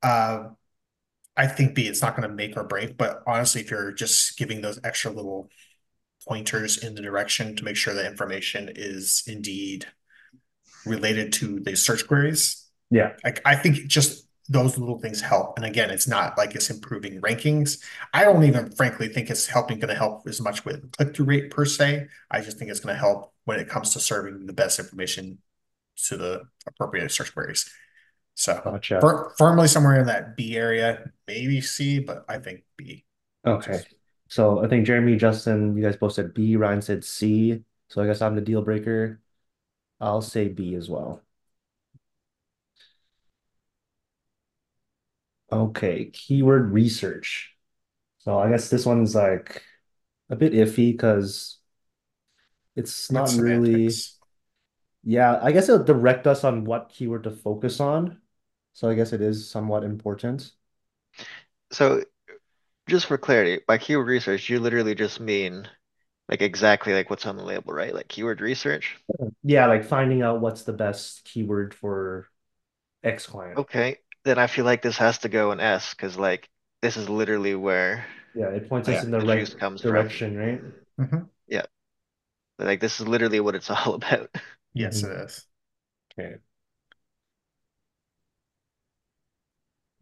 uh, 0.03 0.49
I 1.35 1.47
think 1.47 1.75
B, 1.75 1.87
it's 1.87 2.01
not 2.01 2.15
going 2.15 2.27
to 2.27 2.33
make 2.35 2.57
or 2.57 2.63
break, 2.63 2.97
but 2.97 3.23
honestly, 3.25 3.61
if 3.61 3.71
you're 3.71 3.91
just 3.91 4.37
giving 4.37 4.61
those 4.61 4.79
extra 4.83 5.11
little 5.11 5.49
pointers 6.27 6.77
in 6.83 6.95
the 6.95 7.01
direction 7.01 7.55
to 7.55 7.63
make 7.63 7.75
sure 7.77 7.93
that 7.93 8.05
information 8.05 8.69
is 8.75 9.23
indeed 9.27 9.85
related 10.85 11.33
to 11.33 11.59
the 11.61 11.75
search 11.75 12.07
queries, 12.07 12.65
Yeah. 12.89 13.13
like 13.23 13.41
I 13.45 13.55
think 13.55 13.87
just 13.87 14.25
those 14.49 14.77
little 14.77 14.99
things 14.99 15.21
help. 15.21 15.57
And 15.57 15.65
again, 15.65 15.91
it's 15.91 16.07
not 16.07 16.37
like 16.37 16.55
it's 16.55 16.71
improving 16.71 17.21
rankings. 17.21 17.83
I 18.13 18.23
don't 18.25 18.43
even 18.43 18.71
frankly 18.71 19.07
think 19.07 19.29
it's 19.29 19.45
helping 19.45 19.79
going 19.79 19.89
to 19.89 19.95
help 19.95 20.27
as 20.27 20.41
much 20.41 20.65
with 20.65 20.91
click-through 20.93 21.25
rate 21.27 21.51
per 21.51 21.65
se. 21.65 22.07
I 22.31 22.41
just 22.41 22.57
think 22.57 22.71
it's 22.71 22.79
going 22.79 22.95
to 22.95 22.99
help 22.99 23.31
when 23.45 23.59
it 23.59 23.69
comes 23.69 23.93
to 23.93 23.99
serving 23.99 24.47
the 24.47 24.53
best 24.53 24.79
information 24.79 25.37
to 26.07 26.17
the 26.17 26.41
appropriate 26.65 27.11
search 27.11 27.33
queries. 27.33 27.69
So 28.33 28.59
Gotcha. 28.63 29.01
fir- 29.01 29.33
firmly 29.37 29.67
somewhere 29.67 29.99
in 29.99 30.07
that 30.07 30.35
B 30.35 30.57
area, 30.57 31.11
maybe 31.27 31.61
C, 31.61 31.99
but 31.99 32.25
I 32.27 32.39
think 32.39 32.63
B. 32.75 33.05
Okay. 33.45 33.81
So 34.29 34.63
I 34.63 34.67
think 34.67 34.85
Jeremy, 34.85 35.15
Justin, 35.17 35.75
you 35.75 35.83
guys 35.83 35.97
both 35.97 36.13
said 36.13 36.33
B. 36.33 36.55
Ryan 36.55 36.81
said 36.81 37.03
C. 37.03 37.63
So 37.89 38.01
I 38.01 38.07
guess 38.07 38.21
I'm 38.21 38.35
the 38.35 38.41
deal 38.41 38.61
breaker. 38.61 39.19
I'll 39.99 40.21
say 40.21 40.47
B 40.47 40.75
as 40.75 40.89
well. 40.89 41.21
Okay, 45.51 46.05
keyword 46.11 46.71
research. 46.71 47.55
So 48.19 48.37
I 48.39 48.49
guess 48.49 48.69
this 48.69 48.85
one's 48.85 49.15
like 49.15 49.63
a 50.29 50.35
bit 50.35 50.53
iffy 50.53 50.91
because 50.93 51.59
it's 52.75 53.11
not 53.11 53.29
That's 53.29 53.37
really, 53.37 54.05
semantics. 54.07 54.17
yeah, 55.03 55.39
I 55.41 55.51
guess 55.51 55.69
it'll 55.69 55.83
direct 55.83 56.27
us 56.27 56.43
on 56.43 56.65
what 56.65 56.89
keyword 56.89 57.23
to 57.23 57.31
focus 57.31 57.79
on. 57.79 58.21
So 58.73 58.89
I 58.89 58.95
guess 58.95 59.13
it 59.13 59.21
is 59.21 59.49
somewhat 59.49 59.83
important. 59.83 60.51
So 61.71 62.03
just 62.89 63.07
for 63.07 63.17
clarity, 63.17 63.61
by 63.67 63.77
keyword 63.79 64.07
research, 64.07 64.49
you 64.49 64.59
literally 64.59 64.95
just 64.95 65.19
mean 65.19 65.69
like 66.29 66.41
exactly 66.41 66.93
like 66.93 67.09
what's 67.09 67.25
on 67.27 67.37
the 67.37 67.43
label, 67.45 67.73
right? 67.73 67.93
Like 67.95 68.07
keyword 68.09 68.41
research. 68.41 68.97
Yeah, 69.43 69.67
like 69.67 69.85
finding 69.85 70.21
out 70.21 70.41
what's 70.41 70.63
the 70.63 70.73
best 70.73 71.23
keyword 71.25 71.73
for 71.73 72.29
X 73.03 73.27
client. 73.27 73.61
Okay, 73.61 73.99
then 74.23 74.37
I 74.39 74.47
feel 74.47 74.65
like 74.65 74.81
this 74.81 74.97
has 74.97 75.19
to 75.19 75.29
go 75.29 75.51
in 75.51 75.59
S 75.59 75.93
because 75.93 76.17
like 76.17 76.49
this 76.81 76.97
is 76.97 77.09
literally 77.09 77.55
where 77.55 78.05
Yeah, 78.33 78.49
it 78.49 78.69
points 78.69 78.89
us 78.89 79.03
in 79.03 79.11
the 79.11 79.19
the 79.19 79.25
right 79.25 79.47
juice 79.47 79.53
comes 79.53 79.83
from. 79.83 80.09
direction, 80.11 80.37
right? 80.37 80.61
Mhm. 80.99 81.29
Like 82.57 82.79
this 82.81 82.99
is 82.99 83.07
literally 83.07 83.39
what 83.39 83.55
it's 83.55 83.69
all 83.69 83.95
about. 83.95 84.29
Yes, 84.73 85.03
Mhm. 85.03 85.03
it 85.03 85.11
is. 85.11 85.45
Okay. 86.13 86.37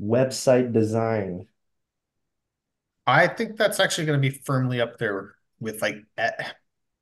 Website 0.01 0.74
design. 0.74 1.47
I 3.05 3.27
think 3.27 3.57
that's 3.57 3.79
actually 3.79 4.05
going 4.05 4.21
to 4.21 4.29
be 4.29 4.36
firmly 4.45 4.81
up 4.81 4.97
there 4.97 5.36
with 5.59 5.81
like, 5.81 6.03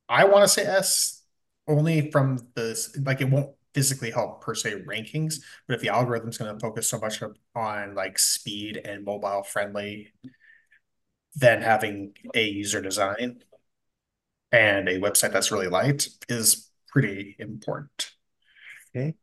I 0.08 0.24
want 0.24 0.44
to 0.44 0.48
say 0.48 0.62
S 0.64 1.22
only 1.68 2.10
from 2.10 2.48
this, 2.54 2.96
like 3.04 3.20
it 3.20 3.26
won't 3.30 3.55
physically 3.76 4.10
help 4.10 4.42
per 4.42 4.56
se 4.56 4.82
rankings, 4.88 5.36
but 5.68 5.76
if 5.76 5.82
the 5.82 5.90
algorithm's 5.90 6.38
going 6.38 6.52
to 6.52 6.60
focus 6.60 6.88
so 6.88 6.98
much 6.98 7.22
on 7.54 7.94
like 7.94 8.18
speed 8.18 8.78
and 8.78 9.04
mobile 9.04 9.44
friendly, 9.44 10.14
then 11.34 11.62
having 11.62 12.14
a 12.34 12.44
user 12.48 12.80
design 12.80 13.42
and 14.52 14.88
a 14.88 14.98
website 15.00 15.32
that's 15.32 15.50
really 15.52 15.68
light 15.68 16.08
is 16.28 16.70
pretty 16.88 17.36
important. 17.38 18.12
Okay. 18.94 19.16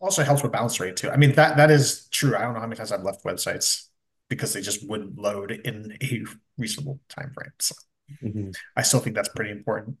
Also 0.00 0.22
helps 0.22 0.42
with 0.42 0.52
bounce 0.52 0.78
rate 0.78 0.96
too. 0.96 1.10
I 1.10 1.16
mean, 1.16 1.32
that 1.36 1.56
that 1.56 1.70
is 1.70 2.06
true. 2.10 2.36
I 2.36 2.42
don't 2.42 2.52
know 2.54 2.60
how 2.60 2.66
many 2.66 2.76
times 2.76 2.92
I've 2.92 3.02
left 3.02 3.24
websites 3.24 3.88
because 4.28 4.52
they 4.52 4.60
just 4.60 4.86
wouldn't 4.86 5.18
load 5.18 5.52
in 5.52 5.96
a 6.02 6.22
reasonable 6.58 7.00
time 7.08 7.32
frame. 7.32 7.52
So 7.60 7.74
Mhm. 8.22 8.56
I 8.76 8.82
still 8.82 9.00
think 9.00 9.16
that's 9.16 9.30
pretty 9.30 9.50
important. 9.50 9.98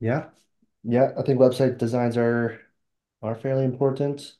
Yeah. 0.00 0.30
Yeah, 0.88 1.12
I 1.18 1.22
think 1.22 1.38
website 1.38 1.78
designs 1.78 2.16
are 2.16 2.60
are 3.22 3.34
fairly 3.34 3.64
important. 3.64 4.36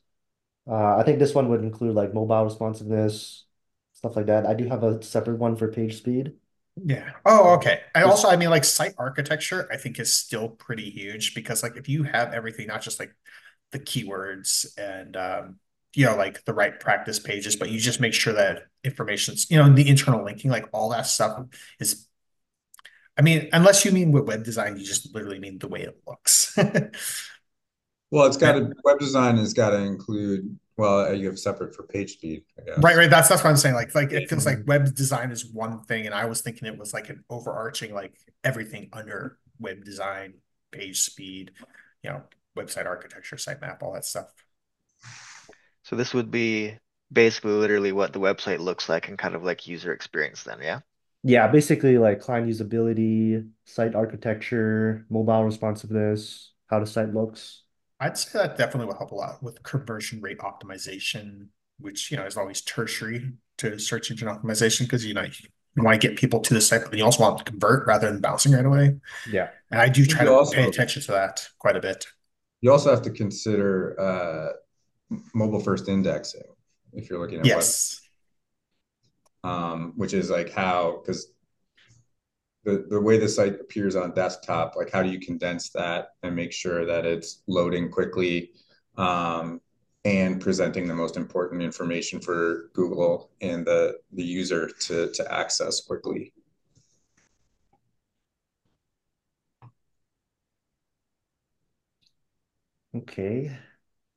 Uh, 0.67 0.97
I 0.97 1.03
think 1.03 1.19
this 1.19 1.35
one 1.35 1.49
would 1.49 1.63
include 1.63 1.95
like 1.95 2.13
mobile 2.13 2.45
responsiveness, 2.45 3.45
stuff 3.93 4.15
like 4.15 4.27
that. 4.27 4.45
I 4.47 4.55
do 4.55 4.67
have 4.69 4.83
a 4.83 5.01
separate 5.03 5.39
one 5.39 5.55
for 5.57 5.71
page 5.71 5.97
speed. 5.97 6.35
Yeah. 6.85 7.11
Oh, 7.25 7.55
okay. 7.55 7.81
And 7.95 8.05
also, 8.05 8.29
I 8.29 8.37
mean, 8.37 8.49
like 8.49 8.63
site 8.65 8.95
architecture, 8.97 9.67
I 9.71 9.77
think 9.77 9.99
is 9.99 10.13
still 10.13 10.49
pretty 10.49 10.89
huge 10.89 11.35
because 11.35 11.63
like 11.63 11.77
if 11.77 11.89
you 11.89 12.03
have 12.03 12.33
everything, 12.33 12.67
not 12.67 12.81
just 12.81 12.99
like 12.99 13.13
the 13.71 13.79
keywords 13.79 14.67
and 14.77 15.17
um, 15.17 15.59
you 15.95 16.05
know, 16.05 16.15
like 16.17 16.45
the 16.45 16.53
right 16.53 16.79
practice 16.79 17.19
pages, 17.19 17.55
but 17.55 17.71
you 17.71 17.79
just 17.79 18.01
make 18.01 18.13
sure 18.13 18.33
that 18.33 18.63
information's, 18.83 19.51
you 19.51 19.57
know, 19.57 19.73
the 19.73 19.89
internal 19.89 20.23
linking, 20.25 20.51
like 20.51 20.65
all 20.73 20.89
that 20.89 21.07
stuff 21.07 21.45
is 21.79 22.07
I 23.19 23.21
mean, 23.21 23.49
unless 23.51 23.83
you 23.83 23.91
mean 23.91 24.13
with 24.13 24.25
web 24.25 24.45
design, 24.45 24.77
you 24.77 24.85
just 24.85 25.13
literally 25.13 25.39
mean 25.39 25.59
the 25.59 25.67
way 25.67 25.81
it 25.81 26.01
looks. 26.07 26.57
Well, 28.11 28.25
it's 28.25 28.37
got 28.37 28.53
to 28.53 28.73
web 28.83 28.99
design 28.99 29.37
has 29.37 29.53
got 29.53 29.69
to 29.69 29.77
include. 29.77 30.57
Well, 30.77 31.07
uh, 31.07 31.11
you 31.11 31.27
have 31.27 31.37
separate 31.37 31.75
for 31.75 31.83
page 31.83 32.13
speed, 32.13 32.43
Right, 32.77 32.95
right. 32.95 33.09
That's 33.09 33.27
that's 33.27 33.43
what 33.43 33.49
I'm 33.49 33.57
saying. 33.57 33.75
Like, 33.75 33.93
like 33.93 34.11
it 34.13 34.29
feels 34.29 34.45
like 34.45 34.59
mm-hmm. 34.59 34.69
web 34.69 34.95
design 34.95 35.29
is 35.29 35.45
one 35.45 35.83
thing, 35.83 36.05
and 36.05 36.15
I 36.15 36.25
was 36.25 36.41
thinking 36.41 36.67
it 36.67 36.77
was 36.77 36.93
like 36.93 37.09
an 37.09 37.23
overarching, 37.29 37.93
like 37.93 38.15
everything 38.43 38.89
under 38.93 39.37
web 39.59 39.83
design, 39.83 40.35
page 40.71 41.01
speed, 41.01 41.51
you 42.01 42.09
know, 42.09 42.23
website 42.57 42.85
architecture, 42.85 43.35
sitemap, 43.35 43.83
all 43.83 43.93
that 43.93 44.05
stuff. 44.05 44.27
So 45.83 45.95
this 45.95 46.13
would 46.13 46.31
be 46.31 46.77
basically 47.11 47.51
literally 47.51 47.91
what 47.91 48.13
the 48.13 48.19
website 48.19 48.59
looks 48.59 48.87
like 48.87 49.09
and 49.09 49.17
kind 49.17 49.35
of 49.35 49.43
like 49.43 49.67
user 49.67 49.91
experience 49.91 50.43
then, 50.43 50.59
yeah? 50.61 50.79
Yeah, 51.23 51.47
basically 51.47 51.97
like 51.97 52.21
client 52.21 52.47
usability, 52.47 53.47
site 53.65 53.93
architecture, 53.95 55.05
mobile 55.09 55.43
responsiveness, 55.43 56.53
how 56.67 56.79
the 56.79 56.85
site 56.85 57.13
looks. 57.13 57.63
I'd 57.99 58.17
say 58.17 58.39
that 58.39 58.57
definitely 58.57 58.87
will 58.87 58.97
help 58.97 59.11
a 59.11 59.15
lot 59.15 59.43
with 59.43 59.61
conversion 59.63 60.21
rate 60.21 60.39
optimization, 60.39 61.47
which 61.79 62.09
you 62.11 62.17
know 62.17 62.25
is 62.25 62.37
always 62.37 62.61
tertiary 62.61 63.33
to 63.57 63.77
search 63.77 64.09
engine 64.11 64.29
optimization 64.29 64.81
because 64.81 65.05
you 65.05 65.13
know 65.13 65.23
you 65.23 65.83
want 65.83 65.99
to 66.01 66.07
get 66.07 66.17
people 66.17 66.39
to 66.39 66.53
the 66.53 66.61
site, 66.61 66.81
but 66.85 66.97
you 66.97 67.03
also 67.03 67.21
want 67.21 67.37
them 67.37 67.45
to 67.45 67.51
convert 67.51 67.85
rather 67.85 68.09
than 68.09 68.21
bouncing 68.21 68.53
right 68.53 68.65
away. 68.65 68.95
Yeah. 69.29 69.49
And 69.71 69.81
I 69.81 69.89
do 69.89 70.05
try 70.05 70.21
You 70.23 70.29
to 70.29 70.35
also- 70.35 70.55
pay 70.55 70.67
attention 70.67 71.01
to 71.03 71.11
that 71.11 71.47
quite 71.59 71.75
a 71.75 71.81
bit. 71.81 72.07
You 72.61 72.71
also 72.71 72.89
have 72.89 73.01
to 73.03 73.09
consider 73.11 73.99
uh, 73.99 74.49
mobile 75.33 75.59
first 75.61 75.87
indexing 75.89 76.43
if 76.93 77.09
you're 77.09 77.19
looking 77.19 77.39
at 77.39 77.43
web, 77.43 77.47
Yes. 77.47 78.01
Um, 79.43 79.93
which 79.95 80.13
is 80.13 80.29
like 80.29 80.51
how 80.51 81.01
because 81.01 81.31
the 82.63 82.85
the 82.89 83.01
way 83.01 83.17
the 83.17 83.27
site 83.27 83.59
appears 83.59 83.95
on 83.95 84.13
desktop, 84.13 84.75
like 84.75 84.91
how 84.91 85.01
do 85.03 85.09
you 85.09 85.19
condense 85.19 85.69
that 85.71 86.09
and 86.23 86.35
make 86.35 86.51
sure 86.51 86.85
that 86.85 87.05
it's 87.05 87.41
loading 87.47 87.89
quickly 87.89 88.51
um, 88.97 89.61
and 90.05 90.41
presenting 90.41 90.87
the 90.87 90.95
most 90.95 91.17
important 91.17 91.61
information 91.61 92.19
for 92.19 92.69
Google 92.73 93.31
and 93.41 93.65
the 93.65 93.97
the 94.13 94.23
user 94.23 94.69
to 94.81 95.11
to 95.11 95.33
access 95.33 95.81
quickly. 95.81 96.33
Okay. 102.95 103.55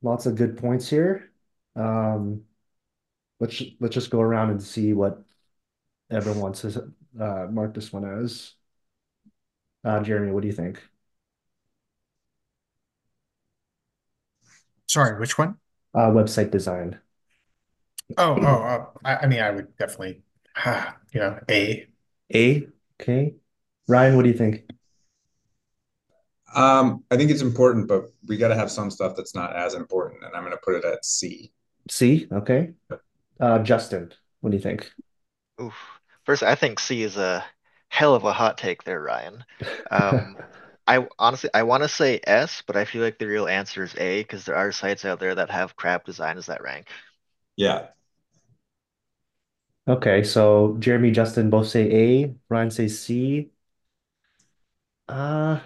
Lots 0.01 0.25
of 0.25 0.35
good 0.35 0.57
points 0.57 0.89
here. 0.89 1.31
Um, 1.75 2.43
let's 3.43 3.61
let's 3.81 3.93
just 3.93 4.09
go 4.09 4.21
around 4.21 4.51
and 4.51 4.63
see 4.63 4.93
what 4.93 5.21
everyone 6.09 6.39
wants 6.39 6.61
to 6.61 6.93
uh, 7.19 7.47
mark 7.51 7.73
this 7.73 7.91
one 7.91 8.05
as. 8.05 8.53
Uh, 9.83 10.01
Jeremy, 10.01 10.31
what 10.31 10.41
do 10.41 10.47
you 10.47 10.53
think? 10.53 10.81
Sorry, 14.87 15.19
which 15.19 15.37
one? 15.37 15.57
Uh, 15.93 16.07
website 16.11 16.51
design. 16.51 16.99
Oh, 18.17 18.37
oh, 18.39 18.45
oh, 18.45 18.89
I, 19.03 19.15
I 19.17 19.27
mean, 19.27 19.41
I 19.41 19.51
would 19.51 19.75
definitely, 19.75 20.21
you 21.13 21.19
know, 21.19 21.37
A. 21.49 21.87
A. 22.33 22.67
Okay. 23.01 23.33
Ryan, 23.89 24.15
what 24.15 24.23
do 24.23 24.29
you 24.29 24.37
think? 24.37 24.69
Um, 26.55 27.03
I 27.11 27.17
think 27.17 27.29
it's 27.29 27.41
important, 27.41 27.89
but 27.89 28.05
we 28.25 28.37
got 28.37 28.49
to 28.49 28.55
have 28.55 28.71
some 28.71 28.89
stuff 28.89 29.17
that's 29.17 29.35
not 29.35 29.53
as 29.53 29.73
important, 29.73 30.23
and 30.23 30.33
I'm 30.33 30.43
going 30.43 30.53
to 30.53 30.61
put 30.63 30.75
it 30.75 30.85
at 30.85 31.03
C. 31.03 31.51
C. 31.89 32.27
Okay. 32.31 32.71
Uh, 33.39 33.59
Justin, 33.59 34.11
what 34.41 34.49
do 34.51 34.57
you 34.57 34.63
think? 34.63 34.91
Oof. 35.61 35.75
First, 36.25 36.43
I 36.43 36.55
think 36.55 36.79
C 36.79 37.01
is 37.03 37.17
a 37.17 37.43
hell 37.89 38.13
of 38.15 38.23
a 38.23 38.33
hot 38.33 38.57
take 38.57 38.83
there, 38.83 39.01
Ryan. 39.01 39.43
Um, 39.91 40.37
I 40.87 41.07
honestly 41.19 41.49
I 41.53 41.63
want 41.63 41.83
to 41.83 41.89
say 41.89 42.19
S, 42.25 42.61
but 42.65 42.75
I 42.77 42.85
feel 42.85 43.01
like 43.01 43.17
the 43.19 43.27
real 43.27 43.47
answer 43.47 43.83
is 43.83 43.95
A 43.95 44.21
because 44.23 44.45
there 44.45 44.55
are 44.55 44.71
sites 44.71 45.05
out 45.05 45.19
there 45.19 45.35
that 45.35 45.49
have 45.49 45.75
crap 45.75 46.05
designs 46.05 46.45
that 46.47 46.61
rank. 46.61 46.87
Yeah, 47.55 47.89
Okay, 49.87 50.23
so 50.23 50.77
Jeremy, 50.79 51.11
Justin 51.11 51.49
both 51.49 51.67
say 51.67 51.91
A. 52.23 52.35
Ryan 52.49 52.71
says 52.71 52.99
C. 53.01 53.51
Uh, 55.07 55.59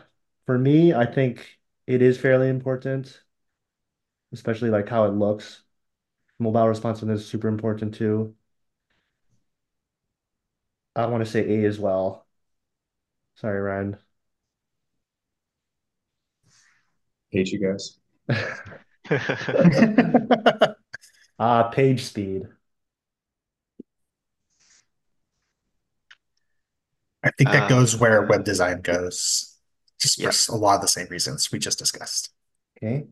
for 0.46 0.58
me, 0.58 0.94
I 0.94 1.06
think 1.06 1.60
it 1.88 2.02
is 2.02 2.20
fairly 2.20 2.50
important, 2.50 3.24
especially 4.34 4.70
like 4.70 4.88
how 4.90 5.06
it 5.06 5.10
looks. 5.12 5.64
Mobile 6.40 6.68
responsiveness 6.68 7.22
is 7.22 7.28
super 7.28 7.48
important 7.48 7.96
too. 7.96 8.36
I 10.96 11.06
want 11.06 11.24
to 11.24 11.30
say 11.30 11.64
A 11.64 11.68
as 11.68 11.80
well. 11.80 12.26
Sorry, 13.36 13.60
Ryan. 13.62 13.98
hate 17.32 17.52
you 17.52 17.60
guys. 17.60 17.98
Uh, 21.40 21.70
page 21.70 22.04
speed. 22.06 22.44
I 27.24 27.32
think 27.32 27.52
that 27.52 27.64
Uh, 27.64 27.70
goes 27.70 27.98
where 27.98 28.22
web 28.24 28.44
design 28.44 28.82
goes, 28.82 29.56
just 30.00 30.22
for 30.22 30.56
a 30.56 30.58
lot 30.58 30.76
of 30.76 30.82
the 30.82 30.88
same 30.88 31.08
reasons 31.10 31.52
we 31.52 31.60
just 31.60 31.80
discussed. 31.80 32.30
Okay. 32.78 33.08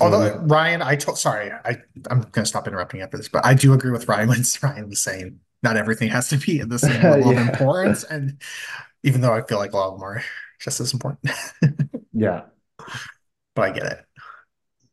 Although 0.00 0.36
Ryan, 0.40 0.82
I 0.82 0.96
told 0.96 1.18
sorry, 1.18 1.50
I 1.50 1.78
I'm 2.10 2.22
gonna 2.32 2.46
stop 2.46 2.66
interrupting 2.68 3.00
after 3.02 3.16
this, 3.16 3.28
but 3.28 3.44
I 3.46 3.54
do 3.54 3.72
agree 3.72 3.90
with 3.90 4.08
Ryan 4.08 4.28
when 4.28 4.42
Ryan 4.62 4.88
was 4.88 5.00
saying 5.02 5.40
not 5.62 5.76
everything 5.76 6.08
has 6.10 6.28
to 6.30 6.36
be 6.38 6.60
in 6.60 6.68
the 6.68 6.78
same 6.78 7.08
level 7.08 7.30
Yeah. 7.30 7.32
of 7.32 7.38
importance, 7.38 8.04
and 8.04 8.40
even 9.02 9.20
though 9.22 9.32
I 9.34 9.42
feel 9.42 9.58
like 9.58 9.72
a 9.72 9.76
lot 9.76 9.88
of 9.94 9.94
them 10.00 10.04
are 10.04 10.24
just 10.60 10.80
as 10.80 10.92
important, 10.92 11.30
yeah. 12.12 12.46
but 13.54 13.62
I 13.62 13.70
get 13.70 13.86
it. 13.86 14.06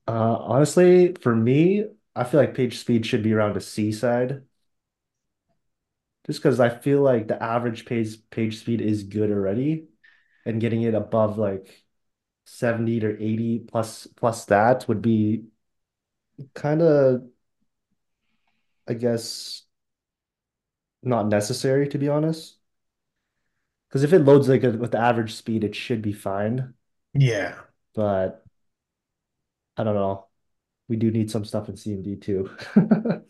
Uh, 0.07 0.37
honestly, 0.39 1.13
for 1.21 1.35
me, 1.35 1.85
I 2.15 2.23
feel 2.25 2.39
like 2.39 2.55
page 2.55 2.79
speed 2.79 3.05
should 3.05 3.23
be 3.23 3.33
around 3.33 3.55
a 3.57 3.61
C 3.61 3.91
side. 3.91 4.43
Just 6.25 6.39
because 6.41 6.59
I 6.59 6.69
feel 6.69 7.01
like 7.01 7.27
the 7.27 7.41
average 7.41 7.85
page 7.85 8.17
page 8.29 8.59
speed 8.59 8.81
is 8.81 9.03
good 9.03 9.29
already, 9.31 9.89
and 10.45 10.61
getting 10.61 10.83
it 10.83 10.93
above 10.95 11.37
like 11.37 11.82
70 12.53 12.99
to 12.99 13.21
80 13.23 13.59
plus 13.59 14.07
plus 14.07 14.45
that 14.45 14.87
would 14.87 15.01
be 15.01 15.45
kind 16.53 16.81
of 16.81 17.23
I 18.87 18.93
guess, 18.93 19.63
not 21.03 21.27
necessary 21.27 21.87
to 21.89 21.97
be 21.99 22.09
honest. 22.09 22.57
Because 23.87 24.03
if 24.03 24.11
it 24.13 24.19
loads 24.19 24.49
like 24.49 24.63
a, 24.63 24.71
with 24.71 24.91
the 24.91 24.97
average 24.99 25.33
speed, 25.33 25.63
it 25.63 25.73
should 25.75 26.01
be 26.01 26.11
fine. 26.13 26.73
Yeah. 27.13 27.55
But 27.95 28.43
I 29.77 29.83
don't 29.83 29.95
know. 29.95 30.27
We 30.89 30.97
do 30.97 31.11
need 31.11 31.31
some 31.31 31.45
stuff 31.45 31.69
in 31.69 31.77
CMD 31.77 32.17
too. 32.17 32.51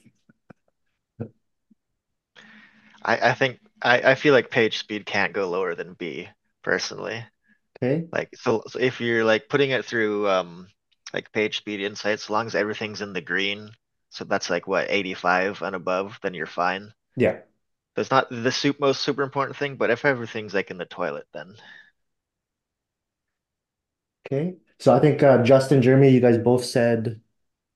I, 3.03 3.29
I 3.29 3.33
think 3.33 3.59
I, 3.81 4.11
I 4.11 4.15
feel 4.15 4.33
like 4.33 4.49
page 4.49 4.77
speed 4.77 5.05
can't 5.05 5.33
go 5.33 5.49
lower 5.49 5.75
than 5.75 5.93
B 5.93 6.29
personally. 6.63 7.25
Okay. 7.83 8.07
Like 8.11 8.35
so, 8.35 8.63
so 8.67 8.79
if 8.79 9.01
you're 9.01 9.23
like 9.25 9.49
putting 9.49 9.71
it 9.71 9.85
through 9.85 10.29
um 10.29 10.67
like 11.13 11.31
page 11.31 11.57
speed 11.57 11.81
insights, 11.81 12.25
as 12.25 12.29
long 12.29 12.47
as 12.47 12.55
everything's 12.55 13.01
in 13.01 13.13
the 13.13 13.21
green, 13.21 13.71
so 14.09 14.23
that's 14.23 14.49
like 14.49 14.67
what 14.67 14.87
85 14.89 15.61
and 15.61 15.75
above, 15.75 16.19
then 16.23 16.33
you're 16.33 16.45
fine. 16.45 16.93
Yeah. 17.15 17.39
That's 17.95 18.09
not 18.09 18.29
the 18.29 18.51
soup 18.51 18.79
most 18.79 19.01
super 19.01 19.21
important 19.21 19.57
thing, 19.57 19.75
but 19.75 19.91
if 19.91 20.05
everything's 20.05 20.53
like 20.53 20.71
in 20.71 20.77
the 20.77 20.85
toilet, 20.85 21.27
then 21.33 21.55
Okay. 24.25 24.55
So 24.79 24.93
I 24.93 24.99
think 24.99 25.21
uh, 25.21 25.43
Justin, 25.43 25.81
Jeremy, 25.81 26.09
you 26.09 26.19
guys 26.19 26.37
both 26.37 26.65
said, 26.65 27.21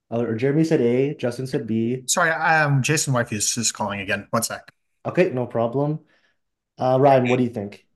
or 0.10 0.34
Jeremy 0.36 0.64
said 0.64 0.82
A, 0.82 1.14
Justin 1.16 1.46
said 1.46 1.68
B. 1.68 2.04
Sorry, 2.08 2.32
um, 2.32 2.82
Jason 2.82 3.14
Weiss 3.14 3.32
is 3.32 3.54
just 3.54 3.74
calling 3.74 4.00
again. 4.00 4.28
One 4.32 4.44
sec. 4.44 4.72
Okay, 5.06 5.30
no 5.30 5.46
problem. 5.46 6.00
Uh, 6.78 6.98
Ryan, 7.00 7.28
what 7.28 7.38
do 7.38 7.44
you 7.44 7.50
think? 7.50 7.87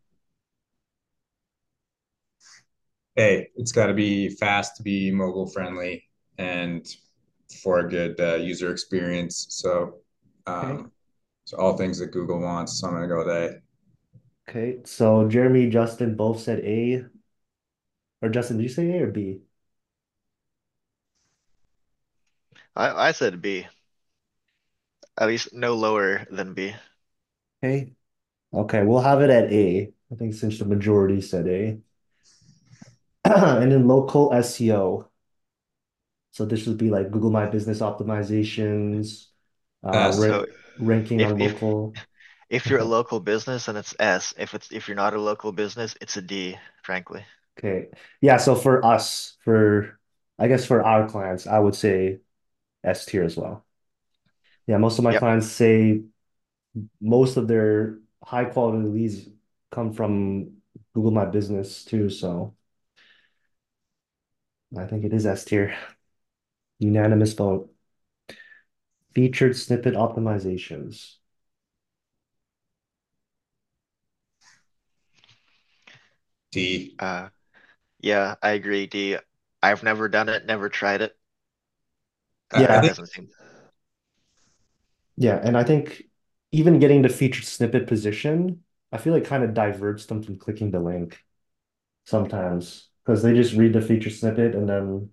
Hey, 3.16 3.50
it's 3.56 3.72
got 3.72 3.88
to 3.88 3.94
be 3.94 4.30
fast 4.30 4.78
to 4.78 4.84
be 4.84 5.12
mobile 5.12 5.48
friendly 5.48 6.04
and 6.38 6.86
for 7.64 7.80
a 7.80 7.90
good 7.90 8.20
uh, 8.20 8.36
user 8.36 8.72
experience. 8.72 9.48
So, 9.50 9.96
um, 10.48 10.80
Okay. 10.80 10.92
so 11.46 11.58
all 11.58 11.78
things 11.78 12.00
that 12.00 12.12
Google 12.12 12.40
wants. 12.42 12.80
So 12.80 12.88
I'm 12.88 12.94
gonna 12.96 13.08
go 13.08 13.20
with 13.20 13.28
A. 13.30 13.62
Okay, 14.50 14.82
so 14.86 15.28
Jeremy, 15.30 15.70
Justin 15.70 16.16
both 16.16 16.40
said 16.42 16.60
A. 16.60 17.06
Or 18.22 18.30
Justin, 18.30 18.58
did 18.58 18.64
you 18.64 18.70
say 18.70 18.90
A 18.98 19.04
or 19.04 19.12
B? 19.12 19.42
I, 22.76 23.08
I 23.08 23.12
said 23.14 23.42
B. 23.42 23.68
At 25.18 25.30
least 25.30 25.54
no 25.54 25.74
lower 25.74 26.26
than 26.30 26.54
B. 26.54 26.76
Okay. 27.64 27.94
Okay, 28.54 28.84
we'll 28.84 29.02
have 29.02 29.22
it 29.22 29.30
at 29.32 29.52
A. 29.54 29.94
I 30.12 30.16
think 30.16 30.34
since 30.36 30.60
the 30.60 30.66
majority 30.66 31.22
said 31.22 31.48
A. 31.48 31.82
And 33.26 33.72
then 33.72 33.88
local 33.88 34.32
SEO. 34.34 35.10
So 36.32 36.46
this 36.46 36.66
would 36.68 36.78
be 36.78 36.90
like 36.90 37.12
Google 37.12 37.32
My 37.32 37.46
Business 37.48 37.80
optimizations, 37.82 39.28
uh, 39.84 40.12
ra 40.14 40.40
So 40.40 40.46
ranking 40.78 41.22
if 41.22 41.34
on 41.34 41.38
if 41.38 41.56
local. 41.56 41.98
if 42.50 42.70
you're 42.70 42.80
a 42.80 42.86
local 42.86 43.20
business, 43.20 43.66
then 43.68 43.78
it's 43.78 43.96
S. 44.00 44.34
If 44.38 44.54
it's 44.56 44.72
if 44.72 44.88
you're 44.88 44.96
not 44.98 45.14
a 45.16 45.22
local 45.22 45.52
business, 45.54 45.96
it's 46.02 46.18
a 46.18 46.22
D, 46.24 46.58
frankly. 46.84 47.26
Okay. 47.60 47.90
Yeah, 48.22 48.38
so 48.38 48.56
for 48.56 48.84
us, 48.86 49.38
for 49.44 50.00
I 50.40 50.48
guess 50.48 50.66
for 50.66 50.84
our 50.84 51.08
clients, 51.08 51.46
I 51.48 51.60
would 51.60 51.76
say 51.76 52.22
S 52.84 53.06
tier 53.06 53.24
as 53.26 53.38
well. 53.38 53.66
Yeah, 54.68 54.78
most 54.78 54.98
of 55.00 55.04
my 55.04 55.14
Yep. 55.14 55.14
clients 55.14 55.48
say 55.48 56.04
most 57.02 57.38
of 57.38 57.48
their 57.48 58.00
high 58.24 58.46
quality 58.46 58.88
leads 58.88 59.30
come 59.72 59.94
from 59.94 60.58
Google 60.94 61.12
My 61.12 61.26
Business 61.26 61.86
too, 61.86 62.10
so 62.10 62.56
I 64.78 64.86
think 64.86 65.04
it 65.06 65.14
is 65.14 65.26
S 65.26 65.46
tier. 65.46 65.76
Unanimous 66.80 67.32
vote. 67.34 67.74
Featured 69.14 69.56
snippet 69.56 69.94
optimizations. 69.94 71.16
D. 76.52 76.96
Uh, 77.00 77.30
yeah, 78.02 78.36
I 78.44 78.52
agree, 78.52 78.88
D. 78.88 79.18
I've 79.64 79.84
never 79.84 80.10
done 80.10 80.30
it, 80.30 80.46
never 80.46 80.70
tried 80.70 81.02
it. 81.02 81.18
I 82.52 82.64
Yeah, 82.64 82.82
It 82.86 82.96
think 82.96 82.98
seem. 83.08 83.30
yeah, 85.18 85.40
and 85.44 85.58
I 85.58 85.64
think 85.64 86.04
even 86.52 86.80
getting 86.80 87.02
the 87.02 87.10
featured 87.10 87.46
snippet 87.46 87.88
position, 87.88 88.64
I 88.92 88.98
feel 88.98 89.14
like 89.14 89.26
kind 89.26 89.44
of 89.44 89.54
diverts 89.54 90.06
them 90.06 90.24
from 90.24 90.38
clicking 90.38 90.72
the 90.72 90.80
link 90.80 91.24
sometimes 92.06 92.90
because 93.06 93.24
they 93.24 93.34
just 93.34 93.54
read 93.54 93.74
the 93.74 93.82
feature 93.82 94.10
snippet 94.10 94.56
and 94.56 94.70
then 94.70 95.10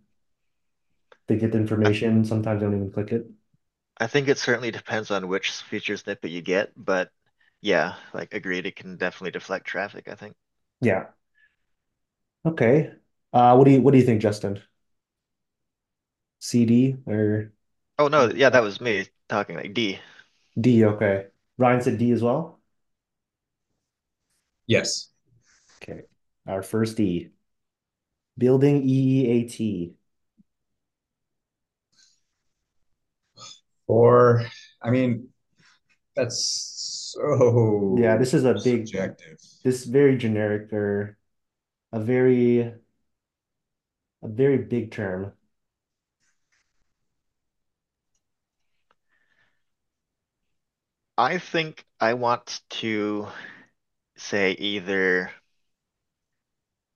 they 1.29 1.37
get 1.37 1.53
the 1.53 1.59
I, 1.85 1.93
information. 1.99 2.25
Sometimes 2.25 2.61
they 2.61 2.67
don't 2.67 2.75
even 2.75 2.91
click 2.93 3.13
it. 3.13 3.27
I 3.99 4.09
think 4.09 4.27
it 4.29 4.39
certainly 4.39 4.73
depends 4.73 5.11
on 5.13 5.29
which 5.29 5.51
feature 5.51 5.97
snippet 5.97 6.33
you 6.33 6.43
get, 6.43 6.73
but 6.75 7.13
yeah, 7.61 7.97
like 8.13 8.33
agreed, 8.35 8.67
it 8.67 8.75
can 8.77 8.97
definitely 8.97 9.31
deflect 9.33 9.67
traffic, 9.67 10.09
I 10.09 10.15
think. 10.17 10.37
Yeah. 10.81 11.09
Okay. 12.45 12.93
Uh, 13.33 13.55
what 13.57 13.65
do 13.65 13.71
you 13.73 13.81
what 13.83 13.93
do 13.93 13.99
you 13.99 14.05
think, 14.07 14.21
Justin? 14.23 14.61
CD 16.41 16.97
or 17.07 17.53
Oh 17.99 18.09
no, 18.09 18.31
yeah, 18.31 18.51
that 18.51 18.63
was 18.63 18.81
me 18.81 19.07
talking 19.29 19.57
like 19.57 19.75
D. 19.75 20.01
D? 20.61 20.85
Okay. 20.85 21.29
Ryan 21.57 21.81
said 21.81 21.99
D 21.99 22.13
as 22.13 22.23
well. 22.23 22.61
yes. 24.67 25.09
Okay. 25.83 26.03
Our 26.47 26.63
first 26.63 26.99
E. 27.01 27.31
Building 28.39 28.83
EEAT. 28.83 29.93
Or 33.87 34.47
I 34.81 34.91
mean, 34.91 35.29
that's 36.15 37.15
so. 37.15 37.97
Yeah, 37.99 38.17
this 38.17 38.35
is 38.35 38.45
a 38.45 38.55
big, 38.55 38.87
subjective. 38.87 39.39
this 39.65 39.85
very 39.85 40.17
generic 40.17 40.73
or 40.73 41.19
a 41.93 42.01
very 42.01 42.61
a 42.61 44.29
very 44.29 44.59
big 44.59 44.91
term. 44.91 45.33
I 51.17 51.39
think 51.39 51.85
I 52.01 52.15
want 52.15 52.61
to 52.71 53.29
say 54.17 54.53
either 54.53 55.33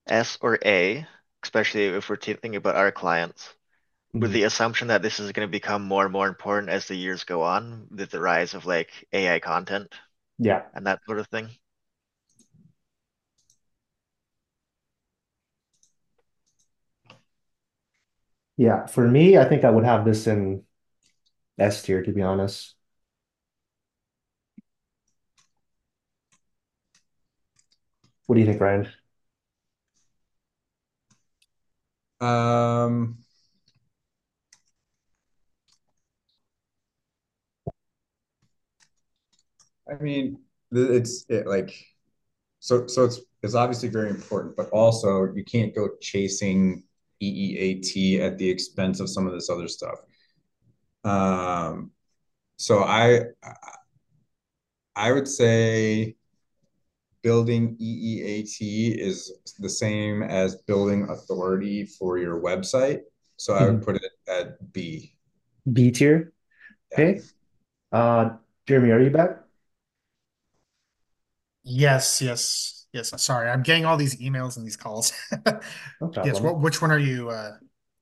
S 0.06 0.38
or 0.40 0.58
A, 0.64 1.06
especially 1.42 1.86
if 1.86 2.08
we're 2.08 2.16
thinking 2.16 2.56
about 2.56 2.76
our 2.76 2.92
clients, 2.92 3.54
with 4.20 4.32
Mhm. 4.32 4.34
the 4.34 4.44
assumption 4.44 4.88
that 4.88 5.02
this 5.02 5.20
is 5.20 5.32
going 5.32 5.48
to 5.48 5.52
become 5.52 5.82
more 5.82 6.04
and 6.04 6.12
more 6.12 6.28
important 6.28 6.70
as 6.70 6.86
the 6.88 6.96
years 6.96 7.24
go 7.24 7.42
on 7.42 7.88
with 7.90 8.10
the 8.10 8.20
rise 8.20 8.54
of 8.54 8.66
like 8.66 9.06
AI 9.12 9.40
content 9.40 9.94
Yeah. 10.38 10.62
and 10.74 10.86
that 10.86 11.00
sort 11.06 11.18
of 11.18 11.28
thing. 11.28 11.50
Yeah. 18.56 18.86
For 18.86 19.08
me, 19.08 19.38
I 19.38 19.44
think 19.44 19.64
I 19.64 19.70
would 19.70 19.84
have 19.84 20.04
this 20.04 20.26
in 20.26 20.64
S 21.58 21.82
tier, 21.82 22.02
to 22.02 22.12
be 22.12 22.22
honest. 22.22 22.74
What 28.26 28.34
do 28.36 28.40
you 28.40 28.46
think, 28.46 28.60
Ryan? 28.60 28.88
Um, 32.22 33.18
I 39.90 40.02
mean, 40.02 40.38
it's 40.70 41.24
it, 41.28 41.46
like 41.46 41.74
so 42.60 42.86
so 42.86 43.04
it's 43.04 43.20
it's 43.42 43.54
obviously 43.54 43.88
very 43.88 44.10
important, 44.10 44.56
but 44.56 44.70
also 44.70 45.32
you 45.34 45.44
can't 45.44 45.74
go 45.74 45.90
chasing 46.00 46.84
EEAT 47.20 48.20
at 48.20 48.38
the 48.38 48.50
expense 48.50 49.00
of 49.00 49.10
some 49.10 49.26
of 49.26 49.32
this 49.34 49.50
other 49.50 49.68
stuff. 49.68 49.98
Um, 51.04 51.90
so 52.58 52.82
I 52.84 53.22
I 54.96 55.12
would 55.12 55.28
say 55.28 56.16
building 57.22 57.76
EEAT 57.80 58.96
is 58.98 59.32
the 59.58 59.68
same 59.68 60.22
as 60.22 60.56
building 60.56 61.08
authority 61.10 61.86
for 61.86 62.18
your 62.18 62.40
website. 62.40 63.00
So 63.36 63.54
I 63.54 63.66
would 63.66 63.80
Mhm. 63.80 63.82
put 63.82 63.96
it 63.96 64.12
at 64.28 64.72
B. 64.72 65.14
B 65.72 65.90
tier. 65.90 66.32
Yeah. 66.92 67.00
Okay. 67.00 67.24
Uh, 67.92 68.36
Jeremy, 68.66 68.90
are 68.92 69.00
you 69.00 69.10
back? 69.10 69.44
Yes, 71.64 72.20
yes, 72.20 72.86
yes. 72.92 73.12
Sorry, 73.22 73.48
I'm 73.48 73.62
getting 73.62 73.84
all 73.84 73.96
these 73.96 74.16
emails 74.20 74.56
and 74.56 74.66
these 74.66 74.76
calls. 74.76 75.12
No 76.00 76.12
Yes, 76.22 76.42
what 76.42 76.60
which 76.60 76.80
one 76.82 76.90
are 76.92 76.98
you 76.98 77.30
uh 77.30 77.56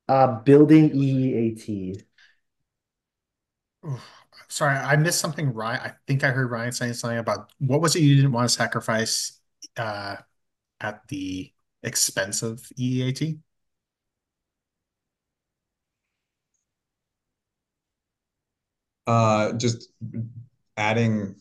Uh, 0.09 0.43
building 0.43 0.91
EEAT. 0.93 2.05
oof, 3.85 4.20
sorry, 4.51 4.77
I 4.77 4.97
missed 4.97 5.21
something 5.21 5.53
Ryan. 5.55 5.81
I 5.81 5.93
think 6.07 6.25
I 6.25 6.31
heard 6.31 6.51
Ryan 6.51 6.73
saying 6.73 6.95
something 6.95 7.19
about 7.19 7.53
what 7.59 7.81
was 7.81 7.97
it 7.97 8.01
you 8.03 8.17
didn't 8.17 8.33
want 8.33 8.49
to 8.49 8.55
sacrifice 8.55 9.41
uh 9.77 10.17
at 10.81 11.07
the 11.09 11.53
expense 11.83 12.43
of 12.43 12.61
EEAT? 12.79 13.39
Uh, 19.07 19.53
just 19.55 19.91
adding, 20.77 21.35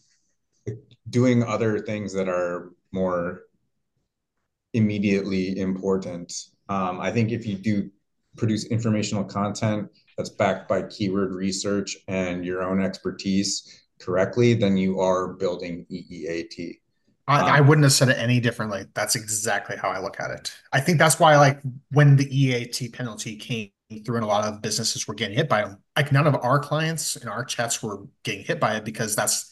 doing 1.10 1.44
other 1.44 1.80
things 1.80 2.14
that 2.14 2.28
are 2.28 2.72
more 2.92 3.44
immediately 4.74 5.60
important. 5.60 6.34
Um, 6.68 7.00
I 7.00 7.12
think 7.12 7.32
if 7.32 7.46
you 7.46 7.56
do 7.56 7.92
produce 8.40 8.66
informational 8.66 9.24
content 9.26 9.90
that's 10.18 10.30
backed 10.30 10.68
by 10.70 10.84
keyword 10.84 11.34
research 11.34 11.98
and 12.08 12.46
your 12.46 12.64
own 12.64 12.82
expertise 12.82 13.82
correctly, 14.02 14.54
then 14.56 14.78
you 14.78 15.00
are 15.00 15.34
building 15.34 15.86
EEAT. 15.90 16.82
I, 17.28 17.42
I 17.58 17.62
Um, 17.62 17.62
wouldn't 17.62 17.84
have 17.84 17.94
said 17.94 18.10
it 18.10 18.18
any 18.18 18.40
differently. 18.40 18.86
That's 18.94 19.16
exactly 19.16 19.78
how 19.78 19.90
I 19.90 20.00
look 20.00 20.20
at 20.20 20.32
it. 20.32 20.52
I 20.74 20.80
think 20.82 20.98
that's 20.98 21.20
why, 21.20 21.38
like, 21.38 21.62
when 21.92 22.16
the 22.16 22.26
EAT 22.36 22.90
penalty 22.90 23.36
came 23.36 23.72
through 24.06 24.16
and 24.18 24.24
a 24.24 24.28
lot 24.28 24.46
of 24.46 24.62
businesses 24.62 25.08
were 25.08 25.14
getting 25.14 25.38
hit 25.38 25.50
by 25.50 25.62
them, 25.64 25.78
like 25.96 26.12
none 26.12 26.28
of 26.28 26.36
our 26.42 26.60
clients 26.60 27.16
in 27.16 27.28
our 27.28 27.44
chats 27.46 27.84
were 27.84 28.04
getting 28.24 28.44
hit 28.44 28.60
by 28.60 28.76
it 28.78 28.86
because 28.86 29.16
that's 29.16 29.52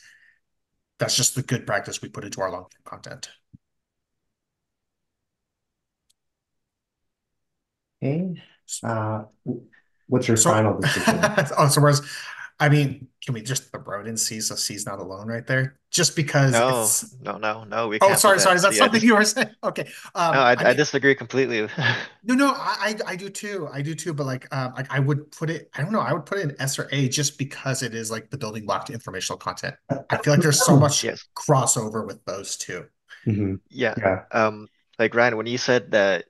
that's 0.99 1.15
just 1.15 1.35
the 1.35 1.43
good 1.43 1.65
practice 1.67 2.01
we 2.01 2.09
put 2.09 2.23
into 2.25 2.41
our 2.41 2.51
long 2.51 2.63
term 2.63 2.81
content. 2.85 3.29
Okay. 8.01 8.41
Uh, 8.83 9.23
what's 10.07 10.27
your 10.27 10.37
So, 10.37 10.51
final 10.51 10.79
decision? 10.81 11.19
oh, 11.57 11.67
so 11.69 11.81
whereas, 11.81 12.01
I 12.59 12.69
mean, 12.69 13.07
can 13.23 13.33
we 13.33 13.41
just 13.41 13.71
the 13.71 13.79
it 13.79 14.07
in 14.07 14.17
C 14.17 14.41
so 14.41 14.55
C's 14.55 14.85
not 14.85 14.99
alone 14.99 15.27
right 15.27 15.45
there? 15.45 15.79
Just 15.91 16.15
because 16.15 16.53
No, 16.53 16.67
it's. 16.67 17.15
no, 17.19 17.37
no, 17.37 17.63
no, 17.65 17.87
we 17.87 17.99
Oh, 17.99 18.07
can't 18.07 18.21
put 18.21 18.21
sorry, 18.21 18.39
sorry. 18.39 18.55
Is 18.55 18.61
that 18.61 18.75
something 18.75 19.01
dis- 19.01 19.03
you 19.03 19.15
were 19.15 19.25
saying? 19.25 19.49
Okay. 19.63 19.87
Um, 20.15 20.33
No, 20.33 20.39
I, 20.41 20.55
I 20.55 20.65
I 20.69 20.73
disagree 20.73 21.15
completely. 21.15 21.67
no, 22.23 22.33
no, 22.35 22.47
I, 22.51 22.95
I 23.07 23.11
I 23.11 23.15
do 23.15 23.29
too. 23.29 23.67
I 23.71 23.81
do 23.81 23.95
too. 23.95 24.13
But 24.13 24.25
like, 24.25 24.53
um, 24.55 24.73
like 24.75 24.91
I 24.91 24.99
would 24.99 25.31
put 25.31 25.49
it. 25.49 25.69
I 25.75 25.81
don't 25.81 25.91
know. 25.91 25.99
I 25.99 26.13
would 26.13 26.25
put 26.25 26.39
it 26.39 26.43
in 26.49 26.55
S 26.61 26.77
or 26.79 26.87
A 26.91 27.07
just 27.09 27.37
because 27.37 27.83
it 27.83 27.93
is 27.95 28.11
like 28.11 28.29
the 28.29 28.37
building 28.37 28.65
block 28.65 28.85
to 28.85 28.93
informational 28.93 29.37
content. 29.37 29.75
I 30.09 30.17
feel 30.17 30.33
like 30.33 30.41
there's 30.41 30.63
so 30.63 30.75
much 30.77 31.03
Yes. 31.03 31.27
crossover 31.35 32.05
with 32.05 32.23
those 32.25 32.57
two. 32.57 32.85
Mhm. 33.27 33.59
Yeah. 33.69 33.95
Yeah. 33.95 34.23
Um, 34.31 34.67
like 34.99 35.13
Ryan, 35.15 35.37
when 35.37 35.47
you 35.47 35.57
said 35.57 35.91
that, 35.91 36.25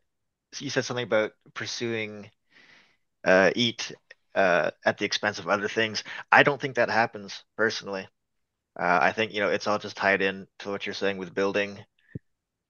you 0.59 0.69
said 0.69 0.85
something 0.85 1.03
about 1.03 1.31
pursuing 1.53 2.29
uh 3.25 3.51
eat 3.55 3.91
uh 4.35 4.71
at 4.85 4.97
the 4.97 5.05
expense 5.05 5.39
of 5.39 5.47
other 5.47 5.67
things. 5.67 6.03
I 6.31 6.43
don't 6.43 6.61
think 6.61 6.75
that 6.75 6.89
happens 6.89 7.43
personally. 7.57 8.07
Uh, 8.79 8.99
I 9.01 9.11
think, 9.13 9.33
you 9.33 9.41
know, 9.41 9.49
it's 9.49 9.67
all 9.67 9.79
just 9.79 9.97
tied 9.97 10.21
in 10.21 10.47
to 10.59 10.69
what 10.69 10.85
you're 10.85 10.95
saying 10.95 11.17
with 11.17 11.33
building 11.35 11.79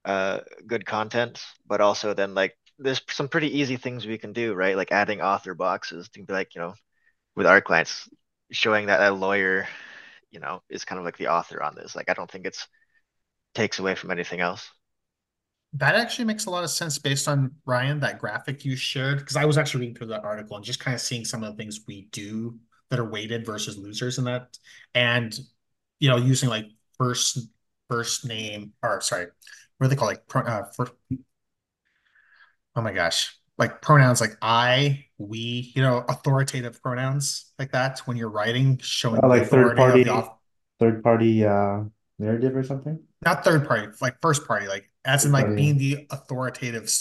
uh 0.05 0.39
good 0.67 0.85
content, 0.85 1.41
but 1.67 1.81
also 1.81 2.13
then 2.13 2.33
like 2.33 2.57
there's 2.79 3.01
some 3.09 3.27
pretty 3.27 3.59
easy 3.59 3.77
things 3.77 4.05
we 4.05 4.17
can 4.17 4.33
do, 4.33 4.53
right? 4.53 4.77
Like 4.77 4.91
adding 4.91 5.21
author 5.21 5.53
boxes 5.55 6.09
to 6.09 6.23
be 6.23 6.33
like, 6.33 6.55
you 6.55 6.61
know, 6.61 6.75
with 7.35 7.47
our 7.47 7.61
clients, 7.61 8.09
showing 8.51 8.87
that 8.87 9.01
a 9.01 9.13
lawyer, 9.15 9.67
you 10.31 10.39
know, 10.41 10.61
is 10.69 10.85
kind 10.85 10.99
of 10.99 11.05
like 11.05 11.17
the 11.17 11.27
author 11.29 11.63
on 11.63 11.75
this. 11.75 11.95
Like 11.95 12.09
I 12.09 12.13
don't 12.15 12.31
think 12.31 12.45
it's 12.47 12.67
takes 13.55 13.79
away 13.79 13.95
from 13.95 14.11
anything 14.11 14.39
else. 14.41 14.69
That 15.77 15.95
actually 15.95 16.25
makes 16.25 16.45
a 16.45 16.49
lot 16.49 16.63
of 16.63 16.69
sense 16.69 16.97
based 16.97 17.27
on 17.27 17.51
Ryan, 17.65 17.99
that 17.99 18.19
graphic 18.19 18.65
you 18.65 18.75
shared, 18.75 19.19
because 19.19 19.35
I 19.35 19.45
was 19.45 19.57
actually 19.57 19.81
reading 19.81 19.95
through 19.95 20.07
that 20.07 20.23
article 20.23 20.55
and 20.55 20.65
just 20.65 20.79
kind 20.79 20.95
of 20.95 21.01
seeing 21.01 21.23
some 21.23 21.43
of 21.43 21.51
the 21.51 21.57
things 21.57 21.81
we 21.87 22.07
do 22.11 22.57
that 22.89 22.99
are 22.99 23.09
weighted 23.09 23.45
versus 23.45 23.77
losers 23.77 24.17
in 24.17 24.23
that. 24.25 24.57
And, 24.95 25.37
you 25.99 26.09
know, 26.09 26.17
using 26.17 26.49
like 26.49 26.65
first 26.97 27.39
first 27.89 28.25
name 28.25 28.73
or 28.81 29.01
sorry, 29.01 29.27
what 29.77 29.85
do 29.85 29.89
they 29.89 29.95
call 29.95 30.07
like 30.07 30.27
pro, 30.27 30.41
uh, 30.41 30.63
for, 30.75 30.89
oh 32.75 32.81
my 32.81 32.91
gosh, 32.91 33.37
like 33.57 33.81
pronouns 33.81 34.19
like 34.19 34.37
I, 34.41 35.05
we, 35.17 35.71
you 35.75 35.81
know, 35.81 36.03
authoritative 36.09 36.81
pronouns 36.81 37.53
like 37.59 37.71
that 37.73 37.99
when 38.05 38.17
you're 38.17 38.29
writing, 38.29 38.79
showing 38.81 39.23
Uh, 39.23 39.27
like 39.27 39.47
third 39.47 39.73
authority 39.73 40.01
of 40.01 40.05
the 40.05 40.21
party, 40.21 40.29
third 40.79 41.03
party 41.03 41.45
uh 41.45 41.83
narrative 42.17 42.55
or 42.55 42.63
something? 42.63 42.99
not 43.25 43.43
third 43.43 43.67
party, 43.67 43.87
like 44.01 44.15
first 44.21 44.47
party, 44.47 44.67
like 44.67 44.89
as 45.07 45.25
in 45.25 45.31
like 45.31 45.55
being 45.55 45.77
the 45.77 46.07
authoritative 46.11 46.91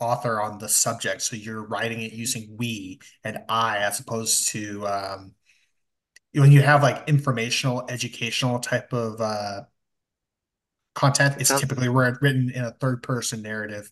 author 0.00 0.40
on 0.40 0.58
the 0.58 0.68
subject. 0.68 1.22
So 1.22 1.36
you're 1.36 1.64
writing 1.64 2.02
it 2.02 2.12
using 2.12 2.56
we 2.58 3.00
and 3.22 3.38
I 3.48 3.78
as 3.78 4.00
opposed 4.00 4.48
to 4.48 4.86
um 4.86 5.34
when 6.34 6.50
you 6.50 6.62
have 6.62 6.82
like 6.82 7.08
informational, 7.08 7.84
educational 7.88 8.58
type 8.58 8.92
of 8.92 9.20
uh 9.20 9.62
content, 10.94 11.36
it's 11.40 11.58
typically 11.60 11.88
written 11.88 12.50
in 12.50 12.64
a 12.64 12.72
third 12.72 13.02
person 13.02 13.42
narrative, 13.42 13.90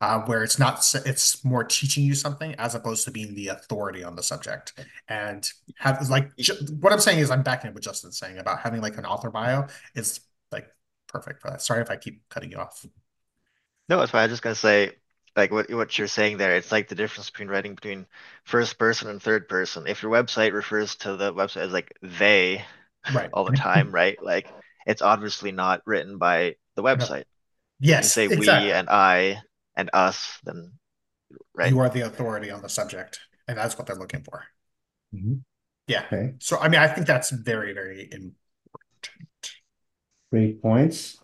uh, 0.00 0.20
where 0.20 0.44
it's 0.44 0.58
not 0.58 0.84
it's 1.06 1.44
more 1.44 1.64
teaching 1.64 2.04
you 2.04 2.14
something 2.14 2.54
as 2.56 2.74
opposed 2.74 3.04
to 3.04 3.10
being 3.10 3.34
the 3.34 3.48
authority 3.48 4.04
on 4.04 4.16
the 4.16 4.22
subject. 4.22 4.72
And 5.08 5.50
have 5.78 6.08
like 6.08 6.36
ju- 6.36 6.54
what 6.80 6.92
I'm 6.92 7.00
saying 7.00 7.18
is 7.18 7.30
I'm 7.30 7.42
backing 7.42 7.68
up 7.68 7.74
what 7.74 7.82
Justin's 7.82 8.18
saying 8.18 8.38
about 8.38 8.60
having 8.60 8.80
like 8.80 8.96
an 8.98 9.06
author 9.06 9.30
bio. 9.30 9.66
It's 9.94 10.20
like 10.52 10.68
perfect 11.08 11.40
for 11.40 11.50
that. 11.50 11.62
Sorry 11.62 11.82
if 11.82 11.90
I 11.90 11.96
keep 11.96 12.22
cutting 12.28 12.50
you 12.50 12.58
off. 12.58 12.84
No, 13.88 14.00
it's 14.02 14.12
fine. 14.12 14.20
I 14.22 14.24
was 14.24 14.32
just 14.32 14.42
gonna 14.42 14.54
say 14.54 14.92
like 15.36 15.50
what 15.50 15.70
what 15.70 15.96
you're 15.98 16.08
saying 16.08 16.38
there. 16.38 16.56
It's 16.56 16.72
like 16.72 16.88
the 16.88 16.94
difference 16.94 17.30
between 17.30 17.48
writing 17.48 17.74
between 17.74 18.06
first 18.44 18.78
person 18.78 19.08
and 19.08 19.22
third 19.22 19.48
person. 19.48 19.86
If 19.86 20.02
your 20.02 20.12
website 20.12 20.52
refers 20.52 20.96
to 20.96 21.16
the 21.16 21.32
website 21.34 21.62
as 21.62 21.72
like 21.72 21.96
they 22.02 22.64
Right. 23.08 23.32
all 23.32 23.44
the 23.44 23.52
time, 23.52 23.92
right? 23.92 24.20
Like 24.22 24.54
it's 24.86 25.02
obviously 25.02 25.52
not 25.52 25.82
written 25.86 26.18
by 26.18 26.56
the 26.76 26.82
No. 26.92 27.08
website. 27.08 27.24
When 27.88 28.02
you 28.02 28.08
Yes, 28.08 28.10
say 28.10 28.28
we 28.28 28.72
exactly. 28.72 28.72
and 28.72 28.90
I 28.90 29.42
and 29.76 29.90
us, 29.94 30.38
then 30.44 30.78
right. 31.54 31.74
You 31.74 31.78
are 31.78 31.88
the 31.88 32.00
authority 32.00 32.50
on 32.50 32.62
the 32.62 32.68
subject, 32.68 33.20
and 33.46 33.56
that's 33.56 33.78
what 33.78 33.86
they're 33.86 33.94
looking 33.94 34.24
for. 34.24 34.48
Mhm. 35.12 35.44
Yeah. 35.86 36.04
Okay. 36.12 36.34
So 36.38 36.58
I 36.58 36.68
mean, 36.68 36.80
I 36.80 36.88
think 36.88 37.06
that's 37.06 37.30
very, 37.30 37.72
very 37.72 38.02
important. 38.12 38.30
Great 40.30 40.62
points. 40.62 41.18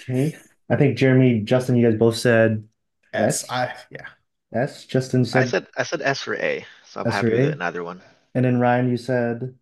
Okay. 0.00 0.38
I 0.74 0.76
think 0.76 0.98
Jeremy, 0.98 1.38
Justin, 1.42 1.76
you 1.76 1.88
guys 1.88 1.96
both 1.96 2.16
said 2.16 2.66
S, 3.12 3.44
S. 3.44 3.50
I, 3.50 3.74
yeah. 3.90 4.08
S. 4.52 4.86
Justin 4.86 5.24
said 5.24 5.42
I 5.42 5.44
said 5.44 5.50
said 5.50 5.66
I 5.76 5.82
said 5.84 6.02
S 6.02 6.22
for 6.22 6.34
A, 6.34 6.66
so 6.84 7.00
I'm 7.00 7.06
S 7.06 7.14
happy 7.14 7.30
with 7.30 7.38
A. 7.38 7.48
it 7.50 7.74
in 7.76 7.84
one. 7.84 8.02
And 8.34 8.44
then 8.44 8.58
Ryan, 8.58 8.90
you 8.90 8.96
said 8.96 9.54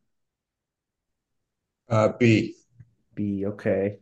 uh, 1.91 2.09
B. 2.19 2.55
B. 3.15 3.45
Okay. 3.45 3.99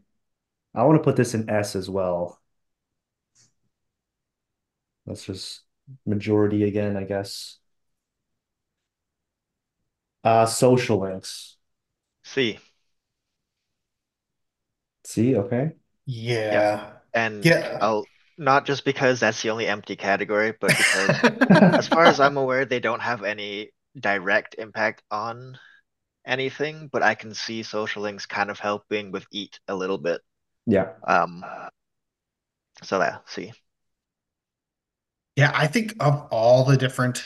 I 0.72 0.84
want 0.84 1.00
to 1.00 1.02
put 1.02 1.16
this 1.16 1.34
in 1.34 1.50
S 1.50 1.74
as 1.74 1.90
well. 1.90 2.40
That's 5.04 5.24
just 5.24 5.62
majority 6.06 6.62
again, 6.62 6.96
I 6.96 7.02
guess. 7.02 7.58
Uh, 10.22 10.46
social 10.46 11.00
links. 11.00 11.56
C. 12.22 12.60
C. 15.04 15.34
Okay. 15.34 15.72
Yep. 16.06 16.52
Yeah. 16.52 16.99
And 17.14 17.46
Yeah. 17.46 17.78
I'll 17.80 18.06
not 18.38 18.66
just 18.66 18.84
because 18.84 19.20
that's 19.20 19.42
the 19.42 19.50
only 19.50 19.66
empty 19.66 19.96
category, 19.96 20.54
but 20.60 20.76
because 20.76 21.10
as 21.50 21.88
far 21.88 22.04
as 22.04 22.20
I'm 22.20 22.36
aware, 22.36 22.64
they 22.64 22.80
don't 22.80 23.00
have 23.00 23.22
any 23.24 23.70
direct 23.98 24.54
impact 24.58 25.02
on 25.10 25.58
anything, 26.26 26.88
but 26.92 27.02
I 27.02 27.14
can 27.14 27.34
see 27.34 27.62
social 27.62 28.02
links 28.02 28.26
kind 28.26 28.50
of 28.50 28.58
helping 28.58 29.12
with 29.12 29.26
eat 29.32 29.60
a 29.68 29.74
little 29.74 29.98
bit. 29.98 30.22
Yeah. 30.66 30.92
Um, 31.06 31.44
so 32.82 32.98
yeah, 33.00 33.18
see. 33.26 33.52
Yeah, 35.36 35.52
I 35.54 35.66
think 35.66 35.94
of 36.00 36.28
all 36.30 36.64
the 36.64 36.76
different 36.76 37.24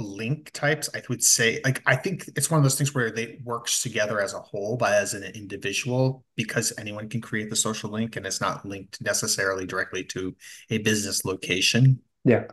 link 0.00 0.50
types, 0.52 0.88
I 0.94 1.02
would 1.08 1.22
say, 1.22 1.60
like, 1.64 1.82
I 1.86 1.96
think 1.96 2.28
it's 2.36 2.50
one 2.50 2.58
of 2.58 2.64
those 2.64 2.76
things 2.76 2.94
where 2.94 3.10
they 3.10 3.38
works 3.44 3.82
together 3.82 4.20
as 4.20 4.34
a 4.34 4.40
whole, 4.40 4.76
but 4.76 4.92
as 4.92 5.14
an 5.14 5.22
individual, 5.22 6.24
because 6.36 6.72
anyone 6.78 7.08
can 7.08 7.20
create 7.20 7.50
the 7.50 7.56
social 7.56 7.90
link 7.90 8.16
and 8.16 8.26
it's 8.26 8.40
not 8.40 8.64
linked 8.64 9.00
necessarily 9.00 9.66
directly 9.66 10.04
to 10.04 10.34
a 10.70 10.78
business 10.78 11.24
location. 11.24 12.00
Yeah. 12.24 12.46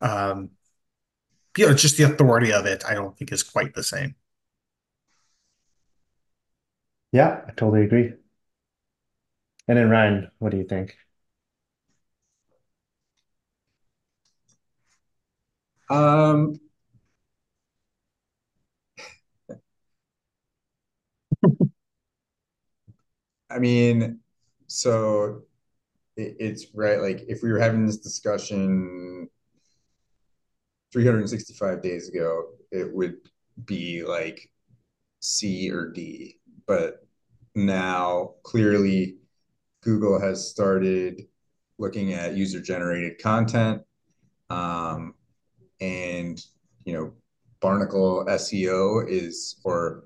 Um, 0.00 0.50
you 1.56 1.66
know, 1.66 1.74
just 1.74 1.96
the 1.96 2.04
authority 2.04 2.52
of 2.52 2.66
it, 2.66 2.84
I 2.86 2.94
don't 2.94 3.16
think 3.16 3.32
is 3.32 3.42
quite 3.42 3.74
the 3.74 3.82
same. 3.82 4.14
Yeah, 7.12 7.40
I 7.46 7.52
totally 7.52 7.84
agree. 7.84 8.12
And 9.66 9.76
then 9.76 9.90
Ryan, 9.90 10.30
what 10.38 10.50
do 10.50 10.58
you 10.58 10.64
think? 10.64 10.96
Um, 15.90 16.58
I 23.50 23.58
mean, 23.58 24.20
so 24.66 25.42
it, 26.16 26.36
it's 26.40 26.66
right. 26.74 27.00
Like 27.00 27.24
if 27.28 27.42
we 27.42 27.52
were 27.52 27.60
having 27.60 27.86
this 27.86 27.98
discussion 27.98 29.28
365 30.92 31.82
days 31.82 32.08
ago, 32.08 32.46
it 32.70 32.92
would 32.94 33.16
be 33.64 34.02
like 34.04 34.50
C 35.20 35.70
or 35.70 35.90
D. 35.90 36.38
But 36.66 37.06
now 37.54 38.34
clearly 38.44 39.18
Google 39.82 40.20
has 40.20 40.50
started 40.50 41.26
looking 41.78 42.12
at 42.14 42.36
user 42.36 42.60
generated 42.60 43.20
content. 43.22 43.82
Um, 44.50 45.14
and, 45.80 46.40
you 46.84 46.92
know, 46.92 47.12
Barnacle 47.60 48.24
SEO 48.28 49.08
is, 49.08 49.60
or 49.64 50.04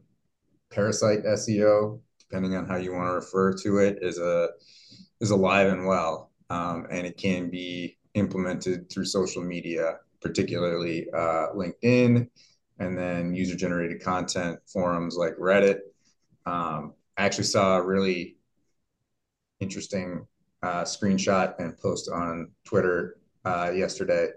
Parasite 0.70 1.24
SEO, 1.24 2.00
depending 2.18 2.56
on 2.56 2.66
how 2.66 2.76
you 2.76 2.92
want 2.92 3.08
to 3.08 3.12
refer 3.12 3.52
to 3.58 3.78
it, 3.78 3.98
is 4.00 4.18
a 4.18 4.48
is 5.20 5.30
alive 5.30 5.68
and 5.68 5.86
well, 5.86 6.32
um, 6.50 6.86
and 6.90 7.06
it 7.06 7.16
can 7.16 7.48
be 7.50 7.96
implemented 8.14 8.90
through 8.90 9.04
social 9.04 9.42
media, 9.42 9.98
particularly 10.20 11.08
uh, 11.12 11.48
LinkedIn, 11.54 12.28
and 12.78 12.98
then 12.98 13.34
user 13.34 13.54
generated 13.54 14.02
content 14.02 14.58
forums 14.66 15.16
like 15.16 15.36
Reddit. 15.36 15.78
Um, 16.46 16.94
I 17.16 17.24
actually 17.24 17.44
saw 17.44 17.76
a 17.76 17.82
really 17.82 18.36
interesting 19.60 20.26
uh, 20.62 20.82
screenshot 20.82 21.54
and 21.58 21.78
post 21.78 22.10
on 22.10 22.50
Twitter 22.64 23.18
uh, 23.44 23.70
yesterday 23.74 24.28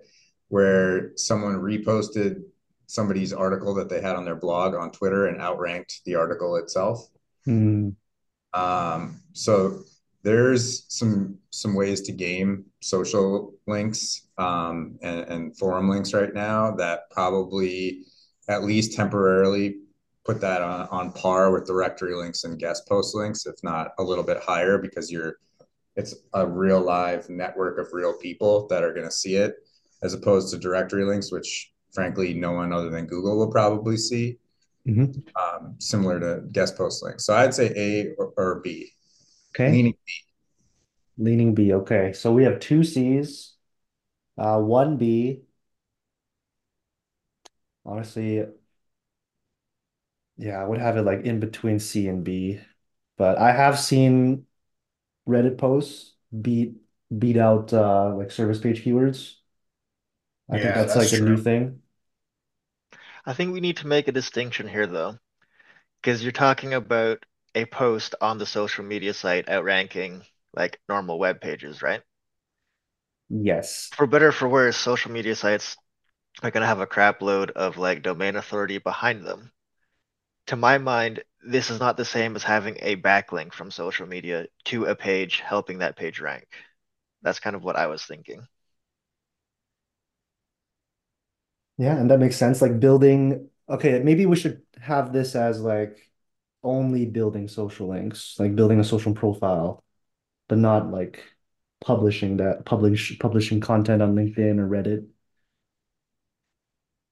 where 0.50 1.12
someone 1.16 1.56
reposted 1.56 2.44
somebody's 2.88 3.34
article 3.34 3.74
that 3.74 3.90
they 3.90 4.02
had 4.02 4.16
on 4.16 4.26
their 4.26 4.36
blog 4.36 4.76
on 4.76 4.92
Twitter 4.92 5.28
and 5.28 5.42
outranked 5.42 6.02
the 6.06 6.16
article 6.16 6.56
itself. 6.58 7.08
Mm. 7.48 7.96
Um, 8.54 9.22
so 9.34 9.84
there's 10.24 10.86
some 10.88 11.38
some 11.52 11.76
ways 11.76 12.02
to 12.02 12.12
game 12.12 12.66
social 12.82 13.54
links 13.68 14.28
um, 14.38 14.98
and, 15.02 15.20
and 15.22 15.58
forum 15.58 15.90
links 15.90 16.14
right 16.14 16.34
now 16.34 16.72
that 16.72 17.10
probably 17.12 18.06
at 18.48 18.64
least 18.64 18.94
temporarily 18.94 19.78
put 20.26 20.42
that 20.42 20.62
on, 20.62 20.88
on 20.90 21.12
par 21.12 21.52
with 21.52 21.68
directory 21.68 22.16
links 22.16 22.44
and 22.44 22.58
guest 22.60 22.88
post 22.88 23.16
links, 23.16 23.46
if 23.46 23.56
not 23.64 23.92
a 24.00 24.04
little 24.04 24.24
bit 24.24 24.42
higher, 24.42 24.78
because 24.78 25.12
you're 25.12 25.38
it's 25.96 26.16
a 26.34 26.46
real 26.46 26.82
live 26.82 27.30
network 27.30 27.78
of 27.78 27.94
real 27.94 28.14
people 28.14 28.68
that 28.68 28.84
are 28.84 28.94
going 28.94 29.06
to 29.06 29.12
see 29.12 29.36
it, 29.36 29.56
as 30.06 30.14
opposed 30.14 30.54
to 30.54 30.60
directory 30.60 31.04
links, 31.04 31.32
which 31.32 31.72
frankly 31.92 32.34
no 32.34 32.52
one 32.52 32.72
other 32.72 32.90
than 32.90 33.08
Google 33.08 33.38
will 33.38 33.52
probably 33.52 33.98
see. 33.98 34.38
Mm-hmm. 34.88 35.20
Um, 35.36 35.76
similar 35.80 36.20
to 36.20 36.44
guest 36.52 36.78
post 36.78 37.04
links. 37.04 37.26
So 37.26 37.36
I'd 37.36 37.56
say 37.56 37.74
A 37.76 38.14
or, 38.18 38.34
or 38.38 38.62
B. 38.64 38.92
Okay. 39.50 39.72
Leaning 39.72 39.98
B. 40.06 40.12
Leaning 41.18 41.56
B. 41.56 41.74
Okay. 41.74 42.14
So 42.14 42.32
we 42.32 42.44
have 42.44 42.60
two 42.60 42.84
C's, 42.84 43.56
uh, 44.38 44.60
one 44.60 44.98
B. 44.98 45.42
Honestly, 47.84 48.46
yeah, 50.38 50.62
I 50.62 50.66
would 50.68 50.80
have 50.80 50.98
it 50.98 51.04
like 51.04 51.22
in 51.26 51.40
between 51.40 51.80
C 51.80 52.08
and 52.08 52.24
B. 52.24 52.60
But 53.18 53.38
I 53.38 53.52
have 53.54 53.80
seen 53.80 54.46
Reddit 55.28 55.58
posts 55.58 56.14
beat 56.42 56.76
beat 57.18 57.38
out 57.38 57.72
uh 57.74 58.14
like 58.16 58.32
service 58.32 58.60
page 58.60 58.84
keywords. 58.84 59.36
I 60.50 60.58
think 60.58 60.74
Yeah, 60.74 60.76
that's 60.76 60.96
that's 60.96 60.96
like 60.96 61.14
a 61.14 61.18
new 61.18 61.38
true. 61.38 61.42
thing. 61.42 61.82
I 63.24 63.34
think 63.34 63.54
we 63.54 63.60
need 63.62 63.78
to 63.78 63.88
make 63.88 64.08
a 64.08 64.12
distinction 64.12 64.68
here 64.68 64.88
though, 64.88 65.20
because 66.02 66.24
you're 66.24 66.32
talking 66.32 66.74
about 66.74 67.26
a 67.56 67.66
post 67.66 68.16
on 68.22 68.38
the 68.40 68.46
social 68.46 68.86
media 68.86 69.14
site 69.14 69.50
outranking 69.50 70.26
like 70.54 70.82
normal 70.90 71.20
web 71.20 71.42
pages, 71.42 71.82
right? 71.82 72.04
Yes. 73.30 73.96
For 73.96 74.06
better 74.06 74.28
or 74.28 74.32
for 74.32 74.48
worse, 74.48 74.78
social 74.78 75.10
media 75.12 75.36
sites 75.36 75.76
are 76.44 76.52
gonna 76.52 76.68
have 76.68 76.82
a 76.82 76.88
crap 76.88 77.22
load 77.22 77.52
of 77.52 77.78
like 77.78 78.04
domain 78.04 78.36
authority 78.36 78.78
behind 78.80 79.26
them. 79.26 79.52
To 80.48 80.56
my 80.56 80.78
mind, 80.80 81.24
this 81.42 81.70
is 81.70 81.80
not 81.80 81.98
the 81.98 82.06
same 82.06 82.36
as 82.36 82.44
having 82.44 82.78
a 82.82 82.96
backlink 82.98 83.54
from 83.54 83.72
social 83.72 84.08
media 84.08 84.48
to 84.66 84.86
a 84.86 84.96
page 84.96 85.42
helping 85.42 85.80
that 85.80 85.98
page 85.98 86.20
rank. 86.20 86.48
That's 87.22 87.40
kind 87.40 87.56
of 87.56 87.64
what 87.64 87.78
I 87.78 87.88
was 87.88 88.06
thinking. 88.06 88.48
Yeah, 91.78 91.98
and 91.98 92.10
that 92.10 92.20
makes 92.20 92.38
sense. 92.38 92.62
Like 92.62 92.80
building, 92.80 93.50
okay, 93.70 94.00
maybe 94.00 94.26
we 94.26 94.36
should 94.36 94.62
have 94.82 95.12
this 95.14 95.36
as 95.36 95.62
like 95.62 96.10
only 96.64 97.06
building 97.06 97.48
social 97.48 97.90
links, 97.90 98.36
like 98.40 98.56
building 98.56 98.80
a 98.80 98.84
social 98.84 99.14
profile, 99.14 99.84
but 100.50 100.58
not 100.60 100.92
like 100.92 101.24
publishing 101.82 102.38
that, 102.38 102.66
publish 102.66 103.20
publishing 103.20 103.62
content 103.62 104.02
on 104.02 104.16
LinkedIn 104.16 104.60
or 104.60 104.68
Reddit. 104.70 105.08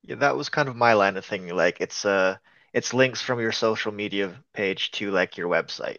Yeah, 0.04 0.16
that 0.16 0.36
was 0.36 0.50
kind 0.50 0.70
of 0.70 0.76
my 0.76 0.94
line 0.94 1.18
of 1.18 1.26
thinking. 1.26 1.56
Like 1.56 1.82
it's 1.82 2.06
uh 2.06 2.38
it's 2.74 2.94
links 2.94 3.22
from 3.22 3.40
your 3.40 3.52
social 3.52 3.92
media 3.92 4.44
page 4.54 4.92
to 4.92 5.12
like 5.12 5.38
your 5.38 5.50
website. 5.50 5.98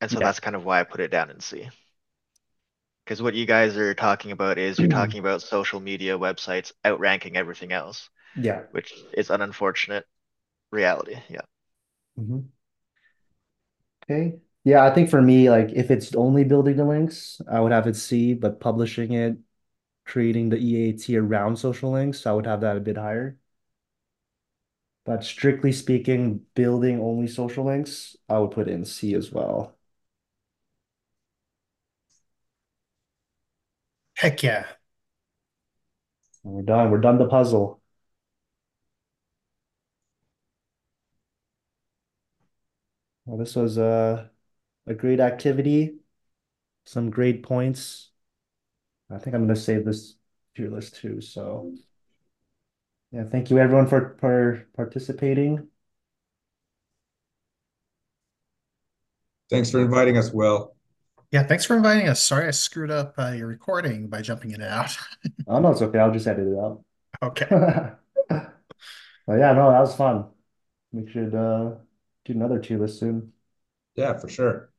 And 0.00 0.10
so 0.10 0.20
Yeah. 0.20 0.20
that's 0.20 0.40
kind 0.40 0.56
of 0.56 0.64
why 0.64 0.80
I 0.80 0.84
put 0.84 1.00
it 1.00 1.10
down 1.10 1.30
in 1.30 1.40
C. 1.40 1.70
Because 3.04 3.22
what 3.22 3.34
you 3.34 3.46
guys 3.46 3.76
are 3.76 3.94
talking 3.94 4.32
about 4.32 4.58
is 4.58 4.80
you're 4.80 4.88
talking 4.88 5.20
about 5.20 5.42
social 5.42 5.78
media 5.80 6.18
websites 6.18 6.72
outranking 6.84 7.36
everything 7.36 7.72
else, 7.72 8.10
Yeah. 8.34 8.64
which 8.72 8.92
is 9.14 9.30
an 9.30 9.42
unfortunate 9.42 10.06
reality. 10.72 11.18
Yeah. 11.28 11.42
Mhm. 12.16 12.52
Okay. 14.04 14.40
Yeah, 14.64 14.84
I 14.84 14.94
think 14.94 15.10
for 15.10 15.20
me, 15.22 15.50
like 15.50 15.70
if 15.72 15.90
it's 15.90 16.14
only 16.14 16.44
building 16.44 16.76
the 16.76 16.84
links, 16.84 17.40
I 17.50 17.60
would 17.60 17.72
have 17.72 17.86
it 17.86 17.96
C, 17.96 18.34
but 18.34 18.60
publishing 18.60 19.12
it, 19.12 19.38
creating 20.06 20.50
the 20.50 20.58
EAT 20.58 21.16
around 21.18 21.56
social 21.58 21.92
links, 21.92 22.26
I 22.26 22.32
would 22.32 22.46
have 22.46 22.62
that 22.62 22.76
a 22.76 22.80
bit 22.80 22.96
higher. 22.98 23.38
But 25.04 25.22
strictly 25.24 25.70
speaking, 25.72 26.44
building 26.54 26.98
only 27.00 27.28
social 27.28 27.64
links, 27.64 28.16
I 28.28 28.38
would 28.40 28.50
put 28.50 28.66
in 28.68 28.84
C 28.84 29.14
as 29.14 29.30
well. 29.32 29.76
Heck 34.22 34.42
yeah. 34.44 34.66
And 36.44 36.52
we're 36.54 36.62
done. 36.62 36.90
We're 36.92 37.00
done 37.00 37.18
the 37.18 37.26
puzzle. 37.28 37.80
Well, 43.24 43.38
this 43.38 43.54
was 43.56 43.78
a 43.78 44.30
a 44.86 44.94
great 44.94 45.20
activity, 45.20 45.96
some 46.84 47.10
great 47.10 47.42
points. 47.42 48.10
I 49.10 49.18
think 49.18 49.34
I'm 49.36 49.42
gonna 49.42 49.56
save 49.56 49.84
this 49.84 50.16
to 50.56 50.62
your 50.62 50.72
list 50.72 50.96
too. 50.96 51.20
So 51.20 51.74
yeah, 53.12 53.24
thank 53.24 53.50
you 53.50 53.58
everyone 53.58 53.86
for 53.86 54.16
for 54.20 54.66
participating. 54.74 55.68
Thanks 59.50 59.70
for 59.70 59.80
inviting 59.80 60.16
us, 60.16 60.32
Will. 60.32 60.74
Yeah, 61.32 61.44
thanks 61.44 61.64
for 61.64 61.76
inviting 61.76 62.08
us. 62.08 62.22
Sorry 62.22 62.46
I 62.46 62.50
screwed 62.50 62.90
up 62.90 63.14
uh, 63.18 63.30
your 63.30 63.46
recording 63.46 64.08
by 64.08 64.20
jumping 64.22 64.50
in 64.50 64.60
and 64.60 64.70
out. 64.70 64.96
Oh 65.46 65.58
no, 65.60 65.70
it's 65.70 65.82
okay. 65.82 65.98
I'll 65.98 66.12
just 66.12 66.26
edit 66.26 66.46
it 66.48 66.58
out. 66.58 66.84
Okay. 67.22 67.46
But 69.26 69.34
yeah, 69.38 69.52
no, 69.52 69.70
that 69.70 69.80
was 69.80 69.94
fun. 69.96 70.26
We 70.92 71.10
should 71.10 71.34
uh 71.34 71.76
do 72.24 72.34
another 72.34 72.60
tier 72.60 72.78
list 72.80 73.00
soon. 73.00 73.32
Yeah, 73.96 74.18
for 74.18 74.28
sure. 74.30 74.71